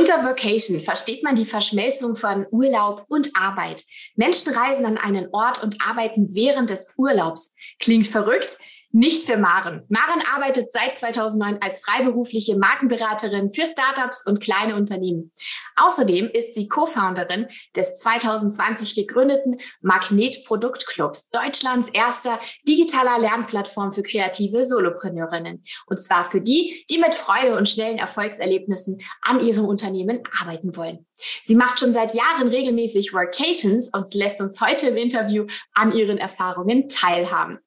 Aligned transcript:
Unter 0.00 0.24
Vacation 0.24 0.80
versteht 0.80 1.22
man 1.22 1.36
die 1.36 1.44
Verschmelzung 1.44 2.16
von 2.16 2.46
Urlaub 2.50 3.04
und 3.08 3.32
Arbeit. 3.36 3.84
Menschen 4.16 4.54
reisen 4.54 4.86
an 4.86 4.96
einen 4.96 5.28
Ort 5.30 5.62
und 5.62 5.76
arbeiten 5.86 6.34
während 6.34 6.70
des 6.70 6.88
Urlaubs. 6.96 7.54
Klingt 7.78 8.06
verrückt? 8.06 8.56
Nicht 8.92 9.22
für 9.22 9.36
Maren. 9.36 9.84
Maren 9.88 10.20
arbeitet 10.34 10.72
seit 10.72 10.98
2009 10.98 11.58
als 11.62 11.80
freiberufliche 11.80 12.56
Markenberaterin 12.56 13.52
für 13.52 13.64
Startups 13.64 14.26
und 14.26 14.40
kleine 14.40 14.74
Unternehmen. 14.74 15.30
Außerdem 15.76 16.28
ist 16.28 16.56
sie 16.56 16.66
Co-Founderin 16.66 17.46
des 17.76 17.98
2020 17.98 18.96
gegründeten 18.96 19.60
Magnet 19.80 20.44
Produktclubs, 20.44 21.30
Deutschlands 21.30 21.88
erster 21.92 22.40
digitaler 22.66 23.20
Lernplattform 23.20 23.92
für 23.92 24.02
kreative 24.02 24.64
Solopreneurinnen. 24.64 25.62
Und 25.86 26.00
zwar 26.00 26.28
für 26.28 26.40
die, 26.40 26.84
die 26.90 26.98
mit 26.98 27.14
Freude 27.14 27.56
und 27.56 27.68
schnellen 27.68 27.98
Erfolgserlebnissen 27.98 29.00
an 29.22 29.40
ihrem 29.40 29.66
Unternehmen 29.66 30.24
arbeiten 30.40 30.74
wollen. 30.74 31.06
Sie 31.42 31.54
macht 31.54 31.78
schon 31.78 31.92
seit 31.92 32.12
Jahren 32.12 32.48
regelmäßig 32.48 33.12
Workations 33.12 33.88
und 33.92 34.12
lässt 34.14 34.40
uns 34.40 34.60
heute 34.60 34.88
im 34.88 34.96
Interview 34.96 35.46
an 35.74 35.92
ihren 35.92 36.18
Erfahrungen 36.18 36.88
teilhaben. 36.88 37.60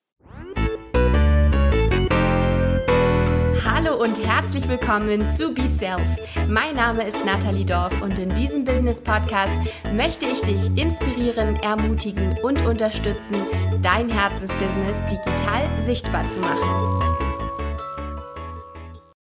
Und 3.99 4.17
herzlich 4.25 4.67
willkommen 4.67 5.27
zu 5.27 5.53
Be 5.53 5.69
Self. 5.69 6.01
Mein 6.49 6.75
Name 6.75 7.07
ist 7.07 7.23
Nathalie 7.23 7.63
Dorf 7.63 8.01
und 8.01 8.17
in 8.17 8.33
diesem 8.33 8.63
Business 8.63 8.99
Podcast 8.99 9.53
möchte 9.93 10.25
ich 10.25 10.41
dich 10.41 10.75
inspirieren, 10.75 11.57
ermutigen 11.57 12.35
und 12.41 12.65
unterstützen, 12.65 13.35
dein 13.83 14.09
Herzensbusiness 14.09 14.95
digital 15.11 15.69
sichtbar 15.85 16.27
zu 16.27 16.39
machen. 16.39 17.03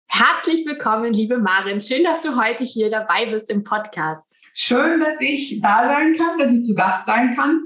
Herzlich 0.07 0.63
willkommen, 0.67 1.13
liebe 1.13 1.39
Marin. 1.39 1.79
Schön, 1.79 2.03
dass 2.03 2.21
du 2.21 2.39
heute 2.39 2.63
hier 2.63 2.91
dabei 2.91 3.25
bist 3.25 3.49
im 3.49 3.63
Podcast. 3.63 4.37
Schön, 4.53 4.99
dass 4.99 5.19
ich 5.19 5.61
da 5.61 5.87
sein 5.87 6.13
kann, 6.13 6.37
dass 6.37 6.53
ich 6.53 6.61
zu 6.61 6.75
Gast 6.75 7.05
sein 7.05 7.35
kann. 7.35 7.63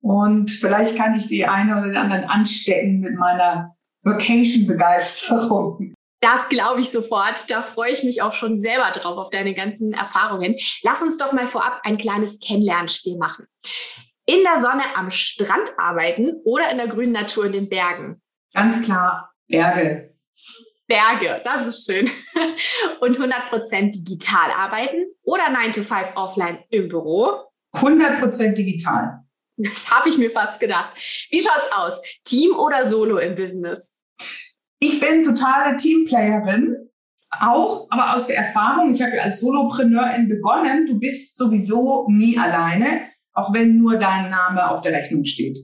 Und 0.00 0.50
vielleicht 0.50 0.96
kann 0.96 1.14
ich 1.16 1.26
die 1.26 1.44
eine 1.44 1.76
oder 1.76 1.88
den 1.88 1.96
anderen 1.98 2.24
anstecken 2.24 3.00
mit 3.00 3.14
meiner 3.14 3.74
Vacation-Begeisterung. 4.04 5.92
Das 6.24 6.48
glaube 6.48 6.80
ich 6.80 6.90
sofort. 6.90 7.50
Da 7.50 7.62
freue 7.62 7.92
ich 7.92 8.02
mich 8.02 8.22
auch 8.22 8.32
schon 8.32 8.58
selber 8.58 8.90
drauf 8.92 9.18
auf 9.18 9.28
deine 9.28 9.52
ganzen 9.52 9.92
Erfahrungen. 9.92 10.56
Lass 10.82 11.02
uns 11.02 11.18
doch 11.18 11.32
mal 11.32 11.46
vorab 11.46 11.82
ein 11.82 11.98
kleines 11.98 12.40
Kennenlernspiel 12.40 13.18
machen. 13.18 13.46
In 14.24 14.42
der 14.42 14.62
Sonne 14.62 14.84
am 14.96 15.10
Strand 15.10 15.74
arbeiten 15.76 16.40
oder 16.46 16.70
in 16.70 16.78
der 16.78 16.88
grünen 16.88 17.12
Natur 17.12 17.44
in 17.44 17.52
den 17.52 17.68
Bergen? 17.68 18.22
Ganz 18.54 18.80
klar, 18.80 19.34
Berge. 19.48 20.08
Berge, 20.86 21.42
das 21.44 21.68
ist 21.68 21.84
schön. 21.84 22.10
Und 23.00 23.18
100% 23.18 24.02
digital 24.02 24.50
arbeiten 24.50 25.04
oder 25.24 25.50
9 25.50 25.74
to 25.74 25.82
5 25.82 26.12
offline 26.14 26.64
im 26.70 26.88
Büro? 26.88 27.50
100% 27.74 28.54
digital. 28.54 29.24
Das 29.58 29.90
habe 29.90 30.08
ich 30.08 30.16
mir 30.16 30.30
fast 30.30 30.58
gedacht. 30.58 30.96
Wie 31.28 31.42
schaut's 31.42 31.70
aus? 31.70 32.02
Team 32.24 32.56
oder 32.56 32.88
Solo 32.88 33.18
im 33.18 33.34
Business? 33.34 33.93
Ich 34.80 35.00
bin 35.00 35.22
totale 35.22 35.76
Teamplayerin, 35.76 36.84
auch, 37.40 37.86
aber 37.90 38.14
aus 38.14 38.26
der 38.26 38.36
Erfahrung, 38.36 38.92
ich 38.92 39.02
habe 39.02 39.16
ja 39.16 39.22
als 39.22 39.40
Solopreneurin 39.40 40.28
begonnen, 40.28 40.86
du 40.86 40.98
bist 40.98 41.36
sowieso 41.36 42.06
nie 42.08 42.38
alleine, 42.38 43.08
auch 43.32 43.52
wenn 43.52 43.78
nur 43.78 43.96
dein 43.96 44.30
Name 44.30 44.70
auf 44.70 44.82
der 44.82 44.92
Rechnung 44.92 45.24
steht. 45.24 45.58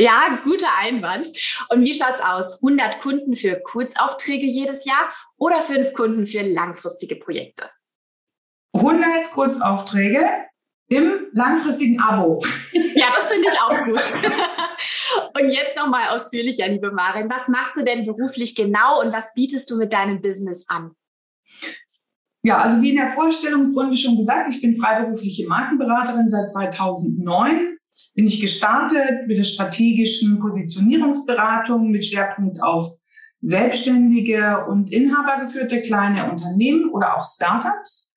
Ja, 0.00 0.40
guter 0.42 0.76
Einwand. 0.76 1.28
Und 1.70 1.82
wie 1.82 1.94
schaut's 1.94 2.20
aus? 2.20 2.56
100 2.56 2.98
Kunden 2.98 3.36
für 3.36 3.60
Kurzaufträge 3.60 4.46
jedes 4.46 4.84
Jahr 4.84 5.12
oder 5.36 5.60
fünf 5.60 5.92
Kunden 5.92 6.26
für 6.26 6.42
langfristige 6.42 7.16
Projekte? 7.16 7.70
100 8.74 9.30
Kurzaufträge 9.30 10.26
im 10.88 11.26
langfristigen 11.32 12.00
Abo. 12.00 12.42
Ja, 12.94 13.06
das 13.14 13.28
finde 13.28 13.48
ich 13.48 13.60
auch 13.60 13.84
gut. 13.84 14.12
Und 15.34 15.50
jetzt 15.50 15.76
nochmal 15.76 16.10
ausführlicher, 16.10 16.68
liebe 16.68 16.92
Marin. 16.92 17.28
Was 17.28 17.48
machst 17.48 17.76
du 17.76 17.84
denn 17.84 18.06
beruflich 18.06 18.54
genau 18.54 19.00
und 19.00 19.12
was 19.12 19.34
bietest 19.34 19.70
du 19.70 19.76
mit 19.76 19.92
deinem 19.92 20.20
Business 20.20 20.64
an? 20.68 20.92
Ja, 22.42 22.58
also 22.58 22.80
wie 22.82 22.90
in 22.90 22.96
der 22.96 23.12
Vorstellungsrunde 23.12 23.96
schon 23.96 24.16
gesagt, 24.16 24.54
ich 24.54 24.60
bin 24.60 24.76
freiberufliche 24.76 25.48
Markenberaterin 25.48 26.28
seit 26.28 26.50
2009. 26.50 27.78
Bin 28.14 28.26
ich 28.26 28.40
gestartet 28.40 29.26
mit 29.26 29.38
der 29.38 29.44
strategischen 29.44 30.38
Positionierungsberatung 30.38 31.90
mit 31.90 32.04
Schwerpunkt 32.04 32.62
auf 32.62 32.96
selbstständige 33.40 34.64
und 34.68 34.92
inhabergeführte 34.92 35.80
kleine 35.80 36.30
Unternehmen 36.30 36.90
oder 36.90 37.16
auch 37.16 37.24
Startups. 37.24 38.13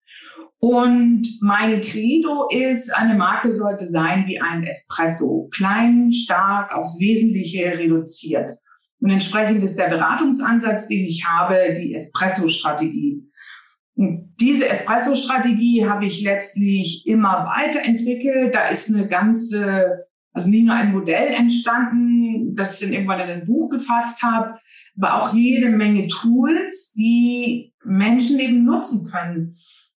Und 0.59 1.27
mein 1.41 1.81
Credo 1.81 2.47
ist, 2.49 2.93
eine 2.93 3.15
Marke 3.15 3.53
sollte 3.53 3.85
sein 3.85 4.25
wie 4.25 4.41
ein 4.41 4.63
Espresso. 4.63 5.49
Klein, 5.53 6.11
stark, 6.11 6.73
aufs 6.73 6.99
Wesentliche 6.99 7.77
reduziert. 7.77 8.57
Und 8.99 9.11
entsprechend 9.11 9.63
ist 9.63 9.77
der 9.77 9.89
Beratungsansatz, 9.89 10.87
den 10.87 11.05
ich 11.05 11.25
habe, 11.27 11.73
die 11.77 11.93
Espresso-Strategie. 11.93 13.21
Und 13.95 14.33
diese 14.39 14.67
Espresso-Strategie 14.67 15.87
habe 15.87 16.07
ich 16.07 16.23
letztlich 16.23 17.03
immer 17.05 17.45
weiterentwickelt. 17.45 18.55
Da 18.55 18.69
ist 18.69 18.89
eine 18.89 19.07
ganze, 19.07 20.07
also 20.33 20.49
nicht 20.49 20.65
nur 20.65 20.73
ein 20.73 20.91
Modell 20.91 21.27
entstanden, 21.37 22.55
das 22.55 22.75
ich 22.75 22.79
dann 22.87 22.93
irgendwann 22.93 23.19
in 23.19 23.29
ein 23.29 23.45
Buch 23.45 23.69
gefasst 23.69 24.23
habe, 24.23 24.55
aber 24.99 25.21
auch 25.21 25.33
jede 25.33 25.69
Menge 25.69 26.07
Tools, 26.07 26.93
die 26.93 27.73
Menschen 27.83 28.39
eben 28.39 28.65
nutzen 28.65 29.07
können 29.07 29.53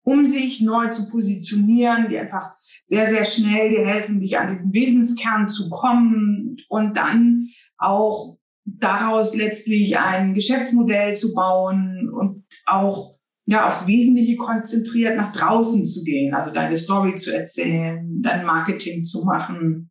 um 0.08 0.24
sich 0.24 0.62
neu 0.62 0.88
zu 0.88 1.06
positionieren, 1.10 2.08
die 2.08 2.16
einfach 2.16 2.54
sehr, 2.86 3.10
sehr 3.10 3.26
schnell 3.26 3.69
dir 3.69 3.86
helfen, 3.86 4.20
dich 4.20 4.38
an 4.38 4.48
diesen 4.48 4.72
Wesenskern 4.72 5.48
zu 5.48 5.69
kommen 5.69 6.56
und 6.70 6.96
dann 6.96 7.46
auch 7.76 8.38
daraus 8.64 9.36
letztlich 9.36 9.98
ein 9.98 10.32
Geschäftsmodell 10.32 11.14
zu 11.14 11.34
bauen 11.34 12.08
und 12.10 12.47
auch 12.64 13.16
ja, 13.44 13.66
aufs 13.66 13.86
Wesentliche 13.86 14.36
konzentriert 14.36 15.16
nach 15.18 15.32
draußen 15.32 15.84
zu 15.84 16.02
gehen, 16.04 16.32
also 16.32 16.54
deine 16.54 16.76
Story 16.78 17.14
zu 17.14 17.34
erzählen, 17.34 18.22
dein 18.22 18.47
Marketing 18.47 19.04
zu 19.04 19.24
machen. 19.26 19.91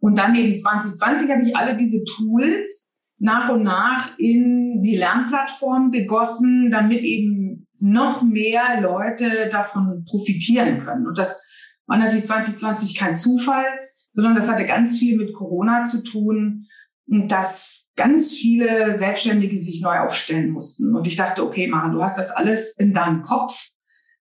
Und 0.00 0.18
dann 0.18 0.34
eben 0.34 0.56
2020 0.56 1.30
habe 1.30 1.42
ich 1.42 1.56
alle 1.56 1.76
diese 1.76 2.02
Tools 2.16 2.92
nach 3.18 3.50
und 3.50 3.62
nach 3.62 4.18
in 4.18 4.82
die 4.82 4.96
Lernplattform 4.96 5.92
gegossen, 5.92 6.70
damit 6.70 7.02
eben 7.02 7.43
noch 7.84 8.22
mehr 8.22 8.80
Leute 8.80 9.50
davon 9.50 10.06
profitieren 10.06 10.82
können. 10.82 11.06
Und 11.06 11.18
das 11.18 11.44
war 11.86 11.98
natürlich 11.98 12.24
2020 12.24 12.96
kein 12.96 13.14
Zufall, 13.14 13.66
sondern 14.12 14.34
das 14.34 14.48
hatte 14.48 14.64
ganz 14.64 14.98
viel 14.98 15.18
mit 15.18 15.34
Corona 15.34 15.84
zu 15.84 16.02
tun, 16.02 16.66
dass 17.06 17.86
ganz 17.94 18.32
viele 18.32 18.96
Selbstständige 18.96 19.58
sich 19.58 19.82
neu 19.82 19.98
aufstellen 19.98 20.50
mussten. 20.50 20.96
Und 20.96 21.06
ich 21.06 21.16
dachte, 21.16 21.44
okay, 21.44 21.66
Mara, 21.66 21.90
du 21.90 22.02
hast 22.02 22.16
das 22.16 22.30
alles 22.30 22.74
in 22.78 22.94
deinem 22.94 23.20
Kopf. 23.20 23.68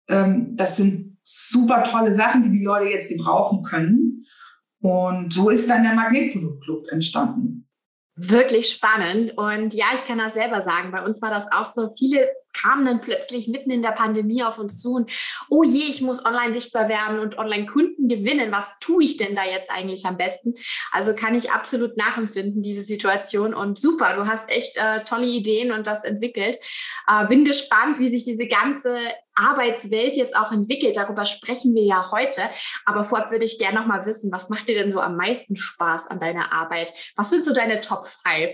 Ähm, 0.09 0.55
das 0.55 0.77
sind 0.77 1.19
super 1.25 1.83
tolle 1.83 2.15
Sachen, 2.15 2.45
die 2.45 2.57
die 2.57 2.65
Leute 2.65 2.89
jetzt 2.89 3.09
gebrauchen 3.09 3.65
können. 3.65 4.27
Und 4.81 5.35
so 5.35 5.51
ist 5.51 5.69
dann 5.69 5.83
der 5.83 5.95
Magnetproduktclub 5.95 6.87
entstanden. 6.93 7.69
Wirklich 8.15 8.71
spannend. 8.71 9.37
Und 9.37 9.75
ja, 9.75 9.87
ich 9.95 10.05
kann 10.07 10.19
das 10.19 10.35
selber 10.35 10.61
sagen. 10.61 10.93
Bei 10.93 11.05
uns 11.05 11.21
war 11.21 11.31
das 11.31 11.51
auch 11.51 11.65
so. 11.65 11.91
Viele 11.99 12.29
kamen 12.53 12.85
dann 12.85 13.01
plötzlich 13.01 13.49
mitten 13.49 13.71
in 13.71 13.83
der 13.83 13.93
Pandemie 13.93 14.43
auf 14.43 14.59
uns 14.59 14.81
zu 14.81 14.95
und, 14.95 15.11
oh 15.49 15.63
je, 15.63 15.85
ich 15.85 16.01
muss 16.01 16.25
online 16.25 16.55
sichtbar 16.55 16.89
werden 16.89 17.19
und 17.19 17.39
online 17.39 17.67
Kunden 17.67 18.09
gewinnen. 18.09 18.53
Was 18.53 18.69
tue 18.81 19.05
ich 19.05 19.17
denn 19.17 19.35
da 19.35 19.45
jetzt 19.45 19.71
eigentlich 19.71 20.05
am 20.07 20.17
besten? 20.17 20.55
Also 20.93 21.15
kann 21.15 21.35
ich 21.35 21.53
absolut 21.53 21.97
nachempfinden, 21.97 22.63
diese 22.63 22.83
Situation. 22.83 23.55
Und 23.55 23.79
super, 23.79 24.15
du 24.15 24.27
hast 24.27 24.49
echt 24.51 24.77
äh, 24.77 25.05
tolle 25.05 25.27
Ideen 25.27 25.73
und 25.73 25.87
das 25.87 26.05
entwickelt. 26.05 26.57
Äh, 27.07 27.27
bin 27.27 27.45
gespannt, 27.45 27.99
wie 27.99 28.09
sich 28.09 28.25
diese 28.25 28.47
ganze 28.47 28.97
Arbeitswelt 29.35 30.17
jetzt 30.17 30.37
auch 30.37 30.53
entwickelt. 30.53 30.97
Darüber 30.97 31.25
sprechen 31.25 31.75
wir 31.75 31.85
ja 31.85 32.11
heute. 32.11 32.43
Aber 32.85 33.05
vorab 33.05 33.31
würde 33.31 33.45
ich 33.45 33.59
gerne 33.59 33.79
noch 33.79 33.87
mal 33.87 34.05
wissen, 34.05 34.31
was 34.33 34.49
macht 34.49 34.69
dir 34.69 34.75
denn 34.75 34.93
so 34.93 35.01
am 35.01 35.17
meisten 35.17 35.57
Spaß 35.57 36.09
an 36.09 36.19
deiner 36.19 36.53
Arbeit? 36.53 36.93
Was 37.17 37.31
sind 37.31 37.45
so 37.45 37.53
deine 37.53 37.81
Top 37.81 38.07
5? 38.07 38.53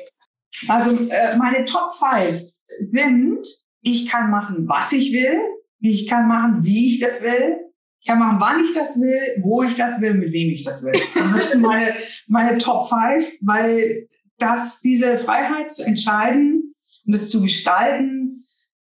Also 0.69 1.11
äh, 1.11 1.37
meine 1.37 1.65
Top 1.65 1.93
5 1.93 2.43
sind 2.81 3.47
ich 3.81 4.09
kann 4.09 4.31
machen, 4.31 4.69
was 4.69 4.93
ich 4.93 5.13
will. 5.13 5.41
Ich 5.81 6.07
kann 6.09 6.27
machen, 6.27 6.65
wie 6.65 6.95
ich 6.95 7.01
das 7.01 7.23
will. 7.23 7.59
Ich 8.01 8.09
kann 8.09 8.19
machen, 8.19 8.41
wann 8.41 8.61
ich 8.61 8.73
das 8.73 9.01
will, 9.01 9.43
wo 9.43 9.63
ich 9.63 9.75
das 9.75 10.01
will, 10.01 10.15
mit 10.15 10.33
wem 10.33 10.51
ich 10.51 10.65
das 10.65 10.83
will. 10.83 10.95
Und 11.15 11.35
das 11.35 11.51
sind 11.51 11.61
meine, 11.61 11.95
meine 12.27 12.59
Top 12.59 12.89
5, 12.89 13.39
weil 13.41 14.07
das, 14.39 14.81
diese 14.81 15.17
Freiheit 15.17 15.71
zu 15.71 15.85
entscheiden 15.85 16.75
und 17.07 17.15
es 17.15 17.31
zu 17.31 17.43
gestalten, 17.43 18.45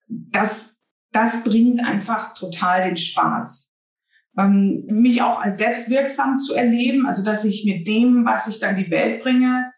das, 0.07 0.77
das 1.11 1.43
bringt 1.43 1.81
einfach 1.83 2.33
total 2.33 2.83
den 2.83 2.97
Spaß. 2.97 3.73
Ähm, 4.37 4.85
mich 4.87 5.21
auch 5.21 5.41
als 5.41 5.57
selbstwirksam 5.57 6.37
zu 6.37 6.53
erleben, 6.53 7.05
also 7.05 7.23
dass 7.23 7.45
ich 7.45 7.65
mit 7.65 7.87
dem, 7.87 8.25
was 8.25 8.47
ich 8.47 8.59
dann 8.59 8.77
die 8.77 8.89
Welt 8.89 9.21
bringe, 9.21 9.71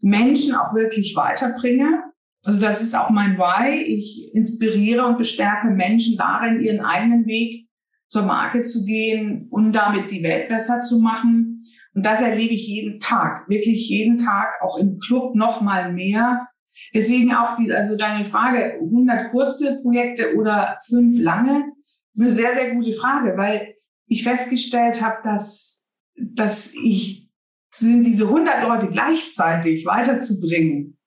Menschen 0.00 0.54
auch 0.54 0.74
wirklich 0.74 1.14
weiterbringe 1.14 2.11
Also 2.44 2.60
das 2.60 2.82
ist 2.82 2.94
auch 2.94 3.10
mein 3.10 3.38
Why. 3.38 3.82
Ich 3.82 4.30
inspiriere 4.34 5.06
und 5.06 5.18
bestärke 5.18 5.68
Menschen 5.68 6.16
darin, 6.16 6.60
ihren 6.60 6.80
eigenen 6.80 7.26
Weg 7.26 7.68
zur 8.08 8.24
Marke 8.24 8.62
zu 8.62 8.84
gehen 8.84 9.46
und 9.50 9.72
damit 9.72 10.10
die 10.10 10.22
Welt 10.22 10.48
besser 10.48 10.80
zu 10.80 10.98
machen. 10.98 11.64
Und 11.94 12.04
das 12.06 12.20
erlebe 12.20 12.54
ich 12.54 12.66
jeden 12.66 13.00
Tag, 13.00 13.48
wirklich 13.48 13.88
jeden 13.88 14.18
Tag, 14.18 14.48
auch 14.62 14.78
im 14.78 14.98
Club 14.98 15.34
noch 15.34 15.60
mal 15.60 15.92
mehr. 15.92 16.48
Deswegen 16.94 17.34
auch 17.34 17.56
die, 17.56 17.72
also 17.72 17.96
deine 17.96 18.24
Frage, 18.24 18.74
100 18.74 19.30
kurze 19.30 19.80
Projekte 19.82 20.34
oder 20.36 20.78
fünf 20.86 21.18
lange, 21.18 21.72
ist 22.12 22.22
eine 22.22 22.32
sehr, 22.32 22.54
sehr 22.54 22.74
gute 22.74 22.92
Frage, 22.92 23.36
weil 23.36 23.74
ich 24.06 24.24
festgestellt 24.24 25.02
habe, 25.02 25.18
dass, 25.22 25.84
dass 26.16 26.72
ich 26.82 27.30
sind 27.74 28.04
diese 28.04 28.24
100 28.24 28.62
Leute 28.64 28.88
gleichzeitig 28.88 29.86
weiterzubringen, 29.86 30.98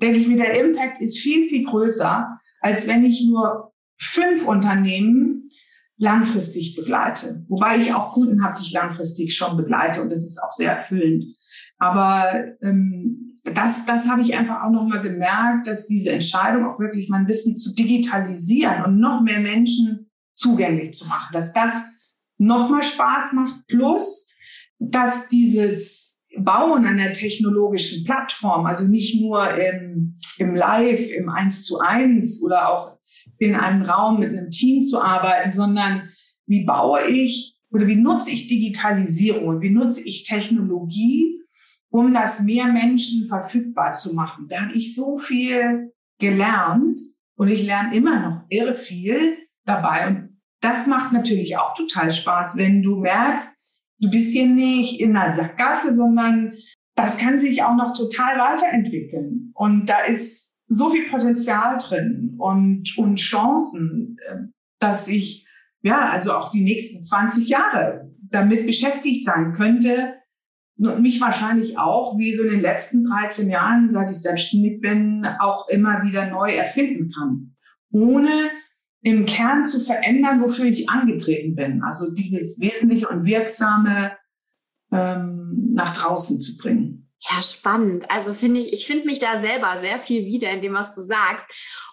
denke 0.00 0.18
ich 0.18 0.28
mir, 0.28 0.36
der 0.36 0.58
Impact 0.58 1.00
ist 1.00 1.18
viel, 1.18 1.48
viel 1.48 1.64
größer, 1.64 2.38
als 2.60 2.86
wenn 2.86 3.04
ich 3.04 3.24
nur 3.26 3.72
fünf 3.98 4.46
Unternehmen 4.46 5.48
langfristig 5.96 6.74
begleite. 6.74 7.44
Wobei 7.48 7.78
ich 7.78 7.94
auch 7.94 8.12
Kunden 8.12 8.44
habe, 8.44 8.58
die 8.58 8.66
ich 8.66 8.72
langfristig 8.72 9.36
schon 9.36 9.56
begleite 9.56 10.02
und 10.02 10.10
das 10.10 10.24
ist 10.24 10.42
auch 10.42 10.50
sehr 10.50 10.76
erfüllend. 10.76 11.24
Aber 11.78 12.44
ähm, 12.62 13.36
das, 13.44 13.84
das 13.86 14.08
habe 14.08 14.22
ich 14.22 14.34
einfach 14.34 14.62
auch 14.62 14.70
nochmal 14.70 15.02
gemerkt, 15.02 15.66
dass 15.66 15.86
diese 15.86 16.12
Entscheidung 16.12 16.64
auch 16.64 16.78
wirklich 16.78 17.08
mein 17.08 17.28
Wissen 17.28 17.56
zu 17.56 17.74
digitalisieren 17.74 18.84
und 18.84 18.98
noch 18.98 19.20
mehr 19.20 19.40
Menschen 19.40 20.10
zugänglich 20.34 20.92
zu 20.92 21.06
machen, 21.06 21.32
dass 21.32 21.52
das 21.52 21.74
nochmal 22.38 22.82
Spaß 22.82 23.32
macht, 23.32 23.66
plus 23.68 24.32
dass 24.78 25.28
dieses 25.28 26.13
Bauen 26.38 26.84
einer 26.84 27.12
technologischen 27.12 28.04
Plattform, 28.04 28.66
also 28.66 28.86
nicht 28.88 29.20
nur 29.20 29.54
im, 29.54 30.16
im 30.38 30.54
Live, 30.54 31.10
im 31.10 31.28
Eins 31.28 31.64
zu 31.64 31.78
eins 31.78 32.42
oder 32.42 32.68
auch 32.68 32.98
in 33.38 33.54
einem 33.54 33.82
Raum 33.82 34.20
mit 34.20 34.30
einem 34.30 34.50
Team 34.50 34.80
zu 34.80 35.00
arbeiten, 35.00 35.50
sondern 35.50 36.10
wie 36.46 36.64
baue 36.64 37.00
ich 37.08 37.58
oder 37.70 37.86
wie 37.86 37.96
nutze 37.96 38.30
ich 38.30 38.46
Digitalisierung 38.46 39.60
wie 39.60 39.70
nutze 39.70 40.06
ich 40.06 40.24
Technologie, 40.24 41.40
um 41.90 42.12
das 42.12 42.42
mehr 42.42 42.66
Menschen 42.66 43.26
verfügbar 43.26 43.92
zu 43.92 44.14
machen. 44.14 44.46
Da 44.48 44.62
habe 44.62 44.74
ich 44.74 44.94
so 44.94 45.18
viel 45.18 45.92
gelernt 46.18 47.00
und 47.36 47.48
ich 47.48 47.66
lerne 47.66 47.94
immer 47.94 48.20
noch 48.20 48.42
irre 48.48 48.74
viel 48.74 49.36
dabei. 49.64 50.08
Und 50.08 50.40
das 50.60 50.86
macht 50.86 51.12
natürlich 51.12 51.56
auch 51.56 51.74
total 51.74 52.10
Spaß, 52.10 52.56
wenn 52.56 52.82
du 52.82 52.96
merkst, 52.96 53.58
du 54.04 54.10
bist 54.10 54.32
hier 54.32 54.46
nicht 54.46 55.00
in 55.00 55.16
einer 55.16 55.32
Sackgasse, 55.32 55.94
sondern 55.94 56.54
das 56.94 57.18
kann 57.18 57.38
sich 57.38 57.62
auch 57.62 57.74
noch 57.74 57.96
total 57.96 58.38
weiterentwickeln. 58.38 59.52
Und 59.54 59.86
da 59.86 60.00
ist 60.00 60.54
so 60.66 60.90
viel 60.90 61.08
Potenzial 61.10 61.78
drin 61.78 62.34
und, 62.38 62.96
und 62.96 63.16
Chancen, 63.16 64.16
äh, 64.28 64.36
dass 64.78 65.08
ich, 65.08 65.46
ja, 65.82 66.10
also 66.10 66.32
auch 66.32 66.50
die 66.50 66.62
nächsten 66.62 67.02
20 67.02 67.48
Jahre 67.48 68.10
damit 68.30 68.66
beschäftigt 68.66 69.24
sein 69.24 69.52
könnte 69.52 70.14
und 70.78 71.02
mich 71.02 71.20
wahrscheinlich 71.20 71.78
auch, 71.78 72.18
wie 72.18 72.32
so 72.32 72.42
in 72.42 72.50
den 72.50 72.60
letzten 72.60 73.04
13 73.04 73.48
Jahren, 73.48 73.90
seit 73.90 74.10
ich 74.10 74.20
selbstständig 74.20 74.80
bin, 74.80 75.26
auch 75.40 75.68
immer 75.68 76.02
wieder 76.02 76.30
neu 76.30 76.50
erfinden 76.50 77.12
kann. 77.14 77.54
Ohne 77.92 78.50
im 79.04 79.26
Kern 79.26 79.66
zu 79.66 79.80
verändern, 79.80 80.40
wofür 80.40 80.64
ich 80.64 80.88
angetreten 80.88 81.54
bin. 81.54 81.82
Also 81.82 82.12
dieses 82.14 82.58
Wesentliche 82.58 83.06
und 83.08 83.26
Wirksame 83.26 84.16
ähm, 84.90 85.72
nach 85.74 85.94
draußen 85.94 86.40
zu 86.40 86.56
bringen. 86.56 87.10
Ja, 87.20 87.42
spannend. 87.42 88.10
Also 88.10 88.32
finde 88.32 88.60
ich, 88.60 88.72
ich 88.72 88.86
finde 88.86 89.04
mich 89.04 89.18
da 89.18 89.40
selber 89.40 89.76
sehr 89.76 90.00
viel 90.00 90.24
wieder 90.24 90.50
in 90.50 90.62
dem, 90.62 90.72
was 90.72 90.94
du 90.94 91.02
sagst. 91.02 91.46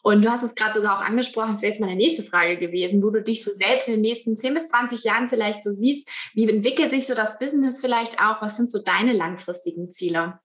Und 0.03 0.21
du 0.21 0.31
hast 0.31 0.43
es 0.43 0.55
gerade 0.55 0.73
sogar 0.73 0.97
auch 0.97 1.01
angesprochen, 1.01 1.51
das 1.51 1.61
wäre 1.61 1.73
jetzt 1.73 1.81
meine 1.81 1.95
nächste 1.95 2.23
Frage 2.23 2.57
gewesen, 2.57 3.03
wo 3.03 3.09
du 3.09 3.21
dich 3.21 3.43
so 3.43 3.51
selbst 3.51 3.89
in 3.89 3.95
den 3.95 4.01
nächsten 4.01 4.37
10 4.37 4.53
bis 4.53 4.69
20 4.69 5.03
Jahren 5.03 5.27
vielleicht 5.27 5.63
so 5.63 5.71
siehst. 5.71 6.07
Wie 6.33 6.49
entwickelt 6.49 6.91
sich 6.91 7.07
so 7.07 7.13
das 7.13 7.37
Business 7.39 7.81
vielleicht 7.81 8.21
auch? 8.21 8.41
Was 8.41 8.55
sind 8.55 8.71
so 8.71 8.81
deine 8.81 9.11
langfristigen 9.11 9.91
Ziele? 9.91 10.39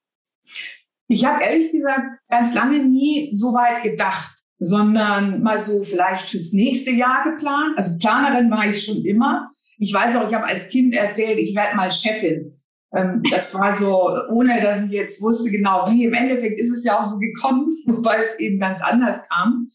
Ich 1.06 1.24
habe 1.24 1.44
ehrlich 1.44 1.70
gesagt 1.70 2.20
ganz 2.28 2.54
lange 2.54 2.80
nie 2.84 3.30
so 3.32 3.54
weit 3.54 3.84
gedacht 3.84 4.45
sondern 4.58 5.42
mal 5.42 5.58
so 5.58 5.82
vielleicht 5.82 6.28
fürs 6.28 6.52
nächste 6.52 6.90
Jahr 6.92 7.24
geplant. 7.30 7.76
Also 7.76 7.98
Planerin 7.98 8.50
war 8.50 8.66
ich 8.68 8.82
schon 8.82 9.04
immer. 9.04 9.50
Ich 9.78 9.92
weiß 9.92 10.16
auch, 10.16 10.28
ich 10.28 10.34
habe 10.34 10.46
als 10.46 10.68
Kind 10.68 10.94
erzählt, 10.94 11.38
ich 11.38 11.54
werde 11.54 11.76
mal 11.76 11.90
Chefin. 11.90 12.58
Ähm, 12.94 13.22
das 13.30 13.54
war 13.54 13.74
so, 13.74 14.10
ohne 14.30 14.60
dass 14.62 14.86
ich 14.86 14.92
jetzt 14.92 15.20
wusste 15.20 15.50
genau 15.50 15.86
wie. 15.90 16.04
Im 16.04 16.14
Endeffekt 16.14 16.58
ist 16.58 16.70
es 16.70 16.84
ja 16.84 16.98
auch 16.98 17.10
so 17.10 17.18
gekommen, 17.18 17.68
wobei 17.86 18.16
es 18.16 18.38
eben 18.38 18.58
ganz 18.58 18.80
anders 18.82 19.28
kam. 19.28 19.66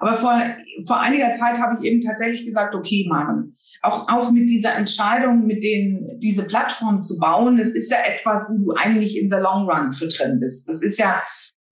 Aber 0.00 0.14
vor, 0.14 0.40
vor 0.86 1.00
einiger 1.00 1.32
Zeit 1.32 1.58
habe 1.58 1.74
ich 1.74 1.90
eben 1.90 2.00
tatsächlich 2.00 2.46
gesagt, 2.46 2.76
okay, 2.76 3.06
Maren, 3.08 3.56
auch, 3.82 4.08
auch 4.08 4.30
mit 4.30 4.48
dieser 4.48 4.76
Entscheidung, 4.76 5.44
mit 5.44 5.64
den, 5.64 6.18
diese 6.18 6.46
Plattform 6.46 7.02
zu 7.02 7.18
bauen, 7.18 7.56
das 7.56 7.72
ist 7.72 7.90
ja 7.90 7.98
etwas, 8.06 8.48
wo 8.48 8.64
du 8.64 8.72
eigentlich 8.76 9.18
in 9.18 9.28
the 9.28 9.38
long 9.38 9.68
run 9.68 9.92
für 9.92 10.06
drin 10.06 10.38
bist. 10.38 10.68
Das 10.68 10.82
ist 10.82 10.98
ja 10.98 11.20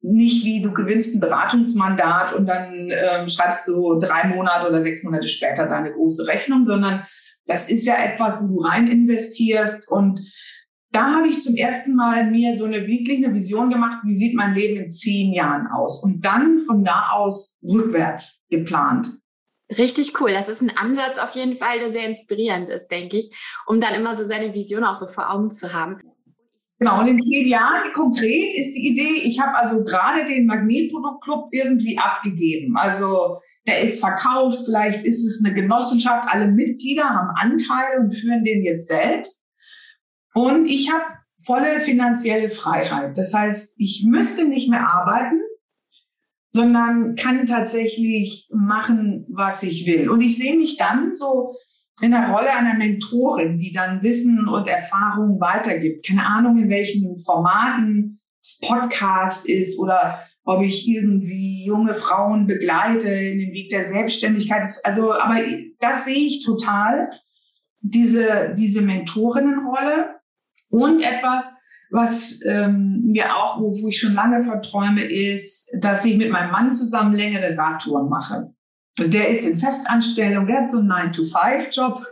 nicht 0.06 0.44
wie 0.44 0.62
du 0.62 0.72
gewinnst 0.72 1.14
ein 1.14 1.20
Beratungsmandat 1.20 2.32
und 2.32 2.46
dann 2.46 2.90
ähm, 2.90 3.28
schreibst 3.28 3.66
du 3.66 3.98
drei 3.98 4.28
Monate 4.28 4.68
oder 4.68 4.80
sechs 4.80 5.02
Monate 5.02 5.26
später 5.26 5.66
deine 5.66 5.92
große 5.92 6.26
Rechnung, 6.28 6.64
sondern 6.64 7.04
das 7.46 7.70
ist 7.70 7.86
ja 7.86 7.96
etwas, 7.96 8.42
wo 8.42 8.46
du 8.46 8.60
rein 8.60 8.86
investierst. 8.86 9.90
Und 9.90 10.20
da 10.92 11.12
habe 11.12 11.28
ich 11.28 11.40
zum 11.40 11.56
ersten 11.56 11.96
Mal 11.96 12.30
mir 12.30 12.56
so 12.56 12.64
eine 12.64 12.86
wirklich 12.86 13.24
eine 13.24 13.34
Vision 13.34 13.68
gemacht, 13.68 13.98
wie 14.04 14.14
sieht 14.14 14.34
mein 14.34 14.54
Leben 14.54 14.82
in 14.82 14.90
zehn 14.90 15.32
Jahren 15.32 15.66
aus? 15.66 16.02
Und 16.02 16.24
dann 16.24 16.60
von 16.60 16.84
da 16.84 17.10
aus 17.12 17.58
rückwärts 17.62 18.44
geplant. 18.48 19.10
Richtig 19.76 20.20
cool. 20.20 20.32
Das 20.32 20.48
ist 20.48 20.62
ein 20.62 20.76
Ansatz 20.76 21.18
auf 21.18 21.34
jeden 21.34 21.56
Fall, 21.56 21.80
der 21.80 21.90
sehr 21.90 22.08
inspirierend 22.08 22.68
ist, 22.68 22.88
denke 22.88 23.16
ich, 23.16 23.34
um 23.66 23.80
dann 23.80 23.94
immer 23.94 24.14
so 24.14 24.22
seine 24.22 24.54
Vision 24.54 24.84
auch 24.84 24.94
so 24.94 25.06
vor 25.06 25.32
Augen 25.32 25.50
zu 25.50 25.72
haben. 25.72 25.98
Genau, 26.78 27.00
und 27.00 27.08
in 27.08 27.22
zehn 27.22 27.48
Jahren 27.48 27.92
konkret 27.94 28.54
ist 28.54 28.72
die 28.72 28.88
Idee, 28.88 29.22
ich 29.22 29.40
habe 29.40 29.56
also 29.56 29.82
gerade 29.82 30.26
den 30.26 30.46
Magnetproduktclub 30.46 31.48
irgendwie 31.52 31.98
abgegeben. 31.98 32.76
Also 32.76 33.38
der 33.66 33.80
ist 33.80 34.00
verkauft, 34.00 34.58
vielleicht 34.66 35.02
ist 35.04 35.24
es 35.24 35.42
eine 35.42 35.54
Genossenschaft, 35.54 36.28
alle 36.30 36.48
Mitglieder 36.48 37.04
haben 37.04 37.30
Anteile 37.34 38.00
und 38.00 38.14
führen 38.14 38.44
den 38.44 38.62
jetzt 38.62 38.88
selbst. 38.88 39.46
Und 40.34 40.68
ich 40.68 40.92
habe 40.92 41.04
volle 41.42 41.80
finanzielle 41.80 42.50
Freiheit. 42.50 43.16
Das 43.16 43.32
heißt, 43.32 43.76
ich 43.78 44.04
müsste 44.06 44.46
nicht 44.46 44.68
mehr 44.68 44.86
arbeiten, 44.86 45.40
sondern 46.50 47.14
kann 47.14 47.46
tatsächlich 47.46 48.48
machen, 48.52 49.26
was 49.30 49.62
ich 49.62 49.86
will. 49.86 50.10
Und 50.10 50.20
ich 50.20 50.36
sehe 50.36 50.56
mich 50.56 50.76
dann 50.76 51.14
so 51.14 51.54
in 52.02 52.10
der 52.10 52.28
Rolle 52.28 52.52
einer 52.52 52.74
Mentorin, 52.74 53.56
die 53.56 53.72
dann 53.72 54.02
Wissen 54.02 54.48
und 54.48 54.68
Erfahrung 54.68 55.40
weitergibt. 55.40 56.06
Keine 56.06 56.26
Ahnung, 56.26 56.58
in 56.58 56.68
welchen 56.68 57.16
Formaten 57.16 58.20
es 58.42 58.60
Podcast 58.60 59.48
ist 59.48 59.78
oder 59.78 60.20
ob 60.44 60.62
ich 60.62 60.86
irgendwie 60.86 61.64
junge 61.64 61.94
Frauen 61.94 62.46
begleite 62.46 63.08
in 63.08 63.38
den 63.38 63.52
Weg 63.52 63.70
der 63.70 63.84
Selbstständigkeit. 63.84 64.68
Also, 64.84 65.12
aber 65.12 65.40
das 65.80 66.04
sehe 66.04 66.26
ich 66.26 66.44
total, 66.44 67.10
diese, 67.80 68.54
diese 68.56 68.82
Mentorinnenrolle 68.82 70.16
und 70.70 71.00
etwas, 71.00 71.58
was 71.90 72.40
ähm, 72.44 73.02
mir 73.06 73.36
auch, 73.36 73.60
wo, 73.60 73.70
wo 73.70 73.88
ich 73.88 73.98
schon 73.98 74.14
lange 74.14 74.42
verträume, 74.42 75.04
ist, 75.04 75.70
dass 75.80 76.04
ich 76.04 76.16
mit 76.16 76.30
meinem 76.30 76.50
Mann 76.50 76.72
zusammen 76.72 77.14
längere 77.14 77.56
Radtouren 77.56 78.08
mache. 78.08 78.52
Der 78.98 79.28
ist 79.28 79.44
in 79.44 79.58
Festanstellung, 79.58 80.46
der 80.46 80.62
hat 80.62 80.70
so 80.70 80.78
einen 80.78 80.90
9-to-5-Job 80.90 82.02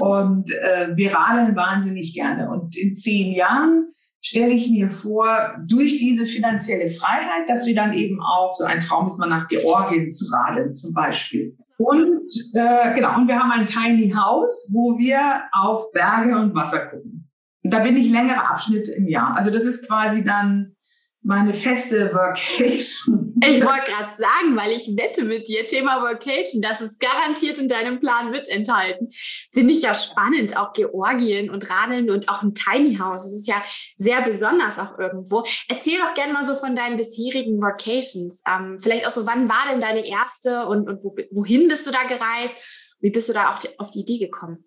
und 0.00 0.50
äh, 0.50 0.88
wir 0.94 1.12
radeln 1.12 1.56
wahnsinnig 1.56 2.14
gerne. 2.14 2.50
Und 2.50 2.76
in 2.76 2.94
zehn 2.94 3.32
Jahren 3.32 3.88
stelle 4.24 4.52
ich 4.52 4.70
mir 4.70 4.88
vor, 4.88 5.54
durch 5.66 5.98
diese 5.98 6.24
finanzielle 6.24 6.88
Freiheit, 6.88 7.48
dass 7.48 7.66
wir 7.66 7.74
dann 7.74 7.92
eben 7.92 8.22
auch, 8.22 8.54
so 8.54 8.64
ein 8.64 8.80
Traum 8.80 9.06
ist 9.06 9.18
mal 9.18 9.28
nach 9.28 9.48
Georgien 9.48 10.10
zu 10.10 10.26
radeln 10.32 10.72
zum 10.72 10.94
Beispiel. 10.94 11.56
Und 11.76 12.30
äh, 12.54 12.94
genau, 12.94 13.16
und 13.16 13.28
wir 13.28 13.38
haben 13.38 13.50
ein 13.50 13.66
Tiny 13.66 14.10
House, 14.12 14.70
wo 14.72 14.96
wir 14.96 15.42
auf 15.52 15.90
Berge 15.92 16.38
und 16.38 16.54
Wasser 16.54 16.86
gucken. 16.86 17.28
Und 17.62 17.72
da 17.72 17.80
bin 17.80 17.96
ich 17.96 18.10
längere 18.10 18.48
Abschnitte 18.48 18.92
im 18.92 19.08
Jahr. 19.08 19.34
Also 19.36 19.50
das 19.50 19.64
ist 19.64 19.88
quasi 19.88 20.24
dann 20.24 20.76
meine 21.22 21.52
feste 21.52 22.12
Vacation. 22.14 23.23
Ich 23.50 23.64
wollte 23.64 23.90
gerade 23.90 24.16
sagen, 24.16 24.56
weil 24.56 24.72
ich 24.72 24.96
wette 24.96 25.24
mit 25.24 25.48
dir, 25.48 25.66
Thema 25.66 26.02
Vacation, 26.02 26.62
das 26.62 26.80
ist 26.80 27.00
garantiert 27.00 27.58
in 27.58 27.68
deinem 27.68 28.00
Plan 28.00 28.30
mit 28.30 28.48
enthalten. 28.48 29.08
Finde 29.52 29.72
ich 29.72 29.82
ja 29.82 29.94
spannend, 29.94 30.56
auch 30.56 30.72
Georgien 30.72 31.50
und 31.50 31.68
Radeln 31.68 32.10
und 32.10 32.28
auch 32.28 32.42
ein 32.42 32.54
Tiny 32.54 32.96
House. 32.96 33.22
Das 33.22 33.34
ist 33.34 33.48
ja 33.48 33.62
sehr 33.96 34.22
besonders 34.22 34.78
auch 34.78 34.98
irgendwo. 34.98 35.44
Erzähl 35.68 35.98
doch 35.98 36.14
gerne 36.14 36.32
mal 36.32 36.44
so 36.44 36.56
von 36.56 36.76
deinen 36.76 36.96
bisherigen 36.96 37.60
Vacations. 37.60 38.42
Ähm, 38.48 38.78
vielleicht 38.80 39.06
auch 39.06 39.10
so, 39.10 39.26
wann 39.26 39.48
war 39.48 39.70
denn 39.70 39.80
deine 39.80 40.06
erste 40.06 40.66
und, 40.66 40.88
und 40.88 41.04
wo, 41.04 41.16
wohin 41.30 41.68
bist 41.68 41.86
du 41.86 41.90
da 41.90 42.04
gereist? 42.04 42.56
Wie 43.00 43.10
bist 43.10 43.28
du 43.28 43.32
da 43.32 43.54
auch 43.54 43.58
auf 43.78 43.90
die 43.90 44.00
Idee 44.00 44.18
gekommen? 44.18 44.64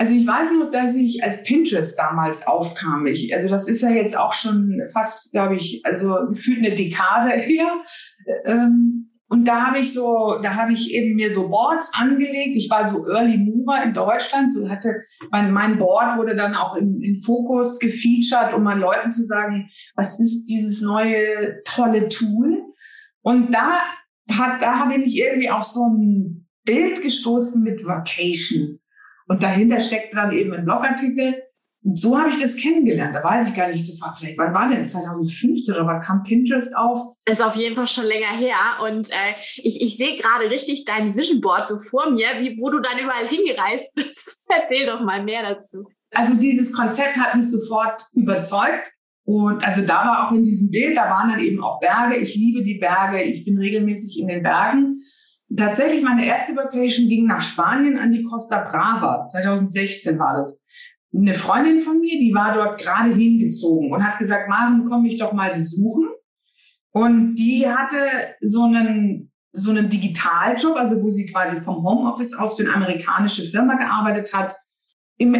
Also 0.00 0.14
ich 0.14 0.26
weiß 0.26 0.52
noch, 0.52 0.70
dass 0.70 0.94
ich 0.94 1.24
als 1.24 1.42
Pinterest 1.42 1.98
damals 1.98 2.46
aufkam. 2.46 3.06
Ich, 3.06 3.34
also 3.34 3.48
das 3.48 3.66
ist 3.66 3.82
ja 3.82 3.90
jetzt 3.90 4.16
auch 4.16 4.32
schon 4.32 4.80
fast, 4.92 5.32
glaube 5.32 5.56
ich, 5.56 5.82
also 5.84 6.16
gefühlt 6.28 6.58
eine 6.58 6.76
Dekade 6.76 7.30
her. 7.34 7.82
Ähm, 8.44 9.10
und 9.30 9.46
da 9.46 9.66
habe 9.66 9.80
ich 9.80 9.92
so, 9.92 10.38
da 10.42 10.54
habe 10.54 10.72
ich 10.72 10.94
eben 10.94 11.16
mir 11.16 11.30
so 11.30 11.50
Boards 11.50 11.92
angelegt. 11.94 12.56
Ich 12.56 12.70
war 12.70 12.88
so 12.88 13.06
Early 13.08 13.36
Mover 13.36 13.82
in 13.82 13.92
Deutschland. 13.92 14.54
So 14.54 14.70
hatte 14.70 15.02
mein, 15.30 15.52
mein 15.52 15.78
Board 15.78 16.16
wurde 16.16 16.34
dann 16.34 16.54
auch 16.54 16.76
in, 16.76 17.02
in 17.02 17.18
Fokus 17.18 17.78
gefeatured, 17.78 18.54
um 18.54 18.62
mal 18.62 18.78
Leuten 18.78 19.10
zu 19.10 19.22
sagen, 19.24 19.68
was 19.96 20.18
ist 20.18 20.44
dieses 20.44 20.80
neue 20.80 21.60
tolle 21.64 22.08
Tool? 22.08 22.62
Und 23.20 23.52
da 23.52 23.80
hat, 24.30 24.62
da 24.62 24.78
habe 24.78 24.94
ich 24.94 25.18
irgendwie 25.18 25.50
auf 25.50 25.64
so 25.64 25.84
ein 25.88 26.48
Bild 26.64 27.02
gestoßen 27.02 27.62
mit 27.62 27.84
Vacation. 27.84 28.78
Und 29.28 29.42
dahinter 29.42 29.78
steckt 29.78 30.16
dann 30.16 30.32
eben 30.32 30.52
ein 30.54 30.64
Blogartikel. 30.64 31.42
Und 31.84 31.98
so 31.98 32.18
habe 32.18 32.30
ich 32.30 32.40
das 32.40 32.56
kennengelernt. 32.56 33.14
Da 33.14 33.22
weiß 33.22 33.50
ich 33.50 33.56
gar 33.56 33.68
nicht, 33.68 33.88
das 33.88 34.00
war 34.00 34.16
vielleicht, 34.18 34.36
wann 34.36 34.52
war 34.52 34.68
denn 34.68 34.84
2015 34.84 35.74
oder 35.74 35.86
wann 35.86 36.00
kam 36.00 36.22
Pinterest 36.24 36.76
auf? 36.76 37.14
Das 37.24 37.38
ist 37.38 37.44
auf 37.44 37.54
jeden 37.54 37.76
Fall 37.76 37.86
schon 37.86 38.04
länger 38.04 38.36
her. 38.36 38.56
Und 38.82 39.10
äh, 39.10 39.34
ich, 39.56 39.80
ich 39.80 39.96
sehe 39.96 40.16
gerade 40.16 40.50
richtig 40.50 40.84
dein 40.84 41.16
Vision 41.16 41.40
Board 41.40 41.68
so 41.68 41.78
vor 41.78 42.10
mir, 42.10 42.26
wie, 42.40 42.58
wo 42.58 42.70
du 42.70 42.80
dann 42.80 42.98
überall 42.98 43.26
hingereist 43.28 43.94
bist. 43.94 44.42
Erzähl 44.48 44.86
doch 44.86 45.00
mal 45.00 45.22
mehr 45.22 45.42
dazu. 45.42 45.84
Also 46.10 46.34
dieses 46.34 46.72
Konzept 46.72 47.16
hat 47.16 47.36
mich 47.36 47.48
sofort 47.48 48.02
überzeugt. 48.14 48.92
Und 49.24 49.62
also 49.62 49.82
da 49.82 50.06
war 50.06 50.26
auch 50.26 50.32
in 50.32 50.42
diesem 50.42 50.70
Bild, 50.70 50.96
da 50.96 51.10
waren 51.10 51.30
dann 51.30 51.40
eben 51.40 51.62
auch 51.62 51.80
Berge. 51.80 52.16
Ich 52.16 52.34
liebe 52.34 52.62
die 52.62 52.78
Berge. 52.78 53.22
Ich 53.22 53.44
bin 53.44 53.58
regelmäßig 53.58 54.18
in 54.18 54.26
den 54.26 54.42
Bergen. 54.42 54.96
Tatsächlich, 55.56 56.02
meine 56.02 56.26
erste 56.26 56.54
Vacation 56.54 57.08
ging 57.08 57.26
nach 57.26 57.40
Spanien 57.40 57.98
an 57.98 58.10
die 58.10 58.22
Costa 58.22 58.62
Brava. 58.64 59.26
2016 59.28 60.18
war 60.18 60.34
das. 60.34 60.64
Eine 61.14 61.32
Freundin 61.32 61.80
von 61.80 62.00
mir, 62.00 62.18
die 62.20 62.34
war 62.34 62.52
dort 62.52 62.78
gerade 62.78 63.14
hingezogen 63.14 63.90
und 63.92 64.06
hat 64.06 64.18
gesagt, 64.18 64.48
Maren, 64.48 64.84
komm 64.84 65.02
mich 65.02 65.16
doch 65.16 65.32
mal 65.32 65.52
besuchen. 65.52 66.08
Und 66.90 67.36
die 67.36 67.66
hatte 67.66 67.96
so 68.40 68.64
einen, 68.64 69.32
so 69.52 69.70
einen 69.70 69.88
Digitaljob, 69.88 70.76
also 70.76 71.02
wo 71.02 71.08
sie 71.08 71.26
quasi 71.26 71.60
vom 71.60 71.82
Homeoffice 71.82 72.34
aus 72.34 72.56
für 72.56 72.64
eine 72.64 72.74
amerikanische 72.74 73.44
Firma 73.44 73.76
gearbeitet 73.76 74.34
hat. 74.34 74.54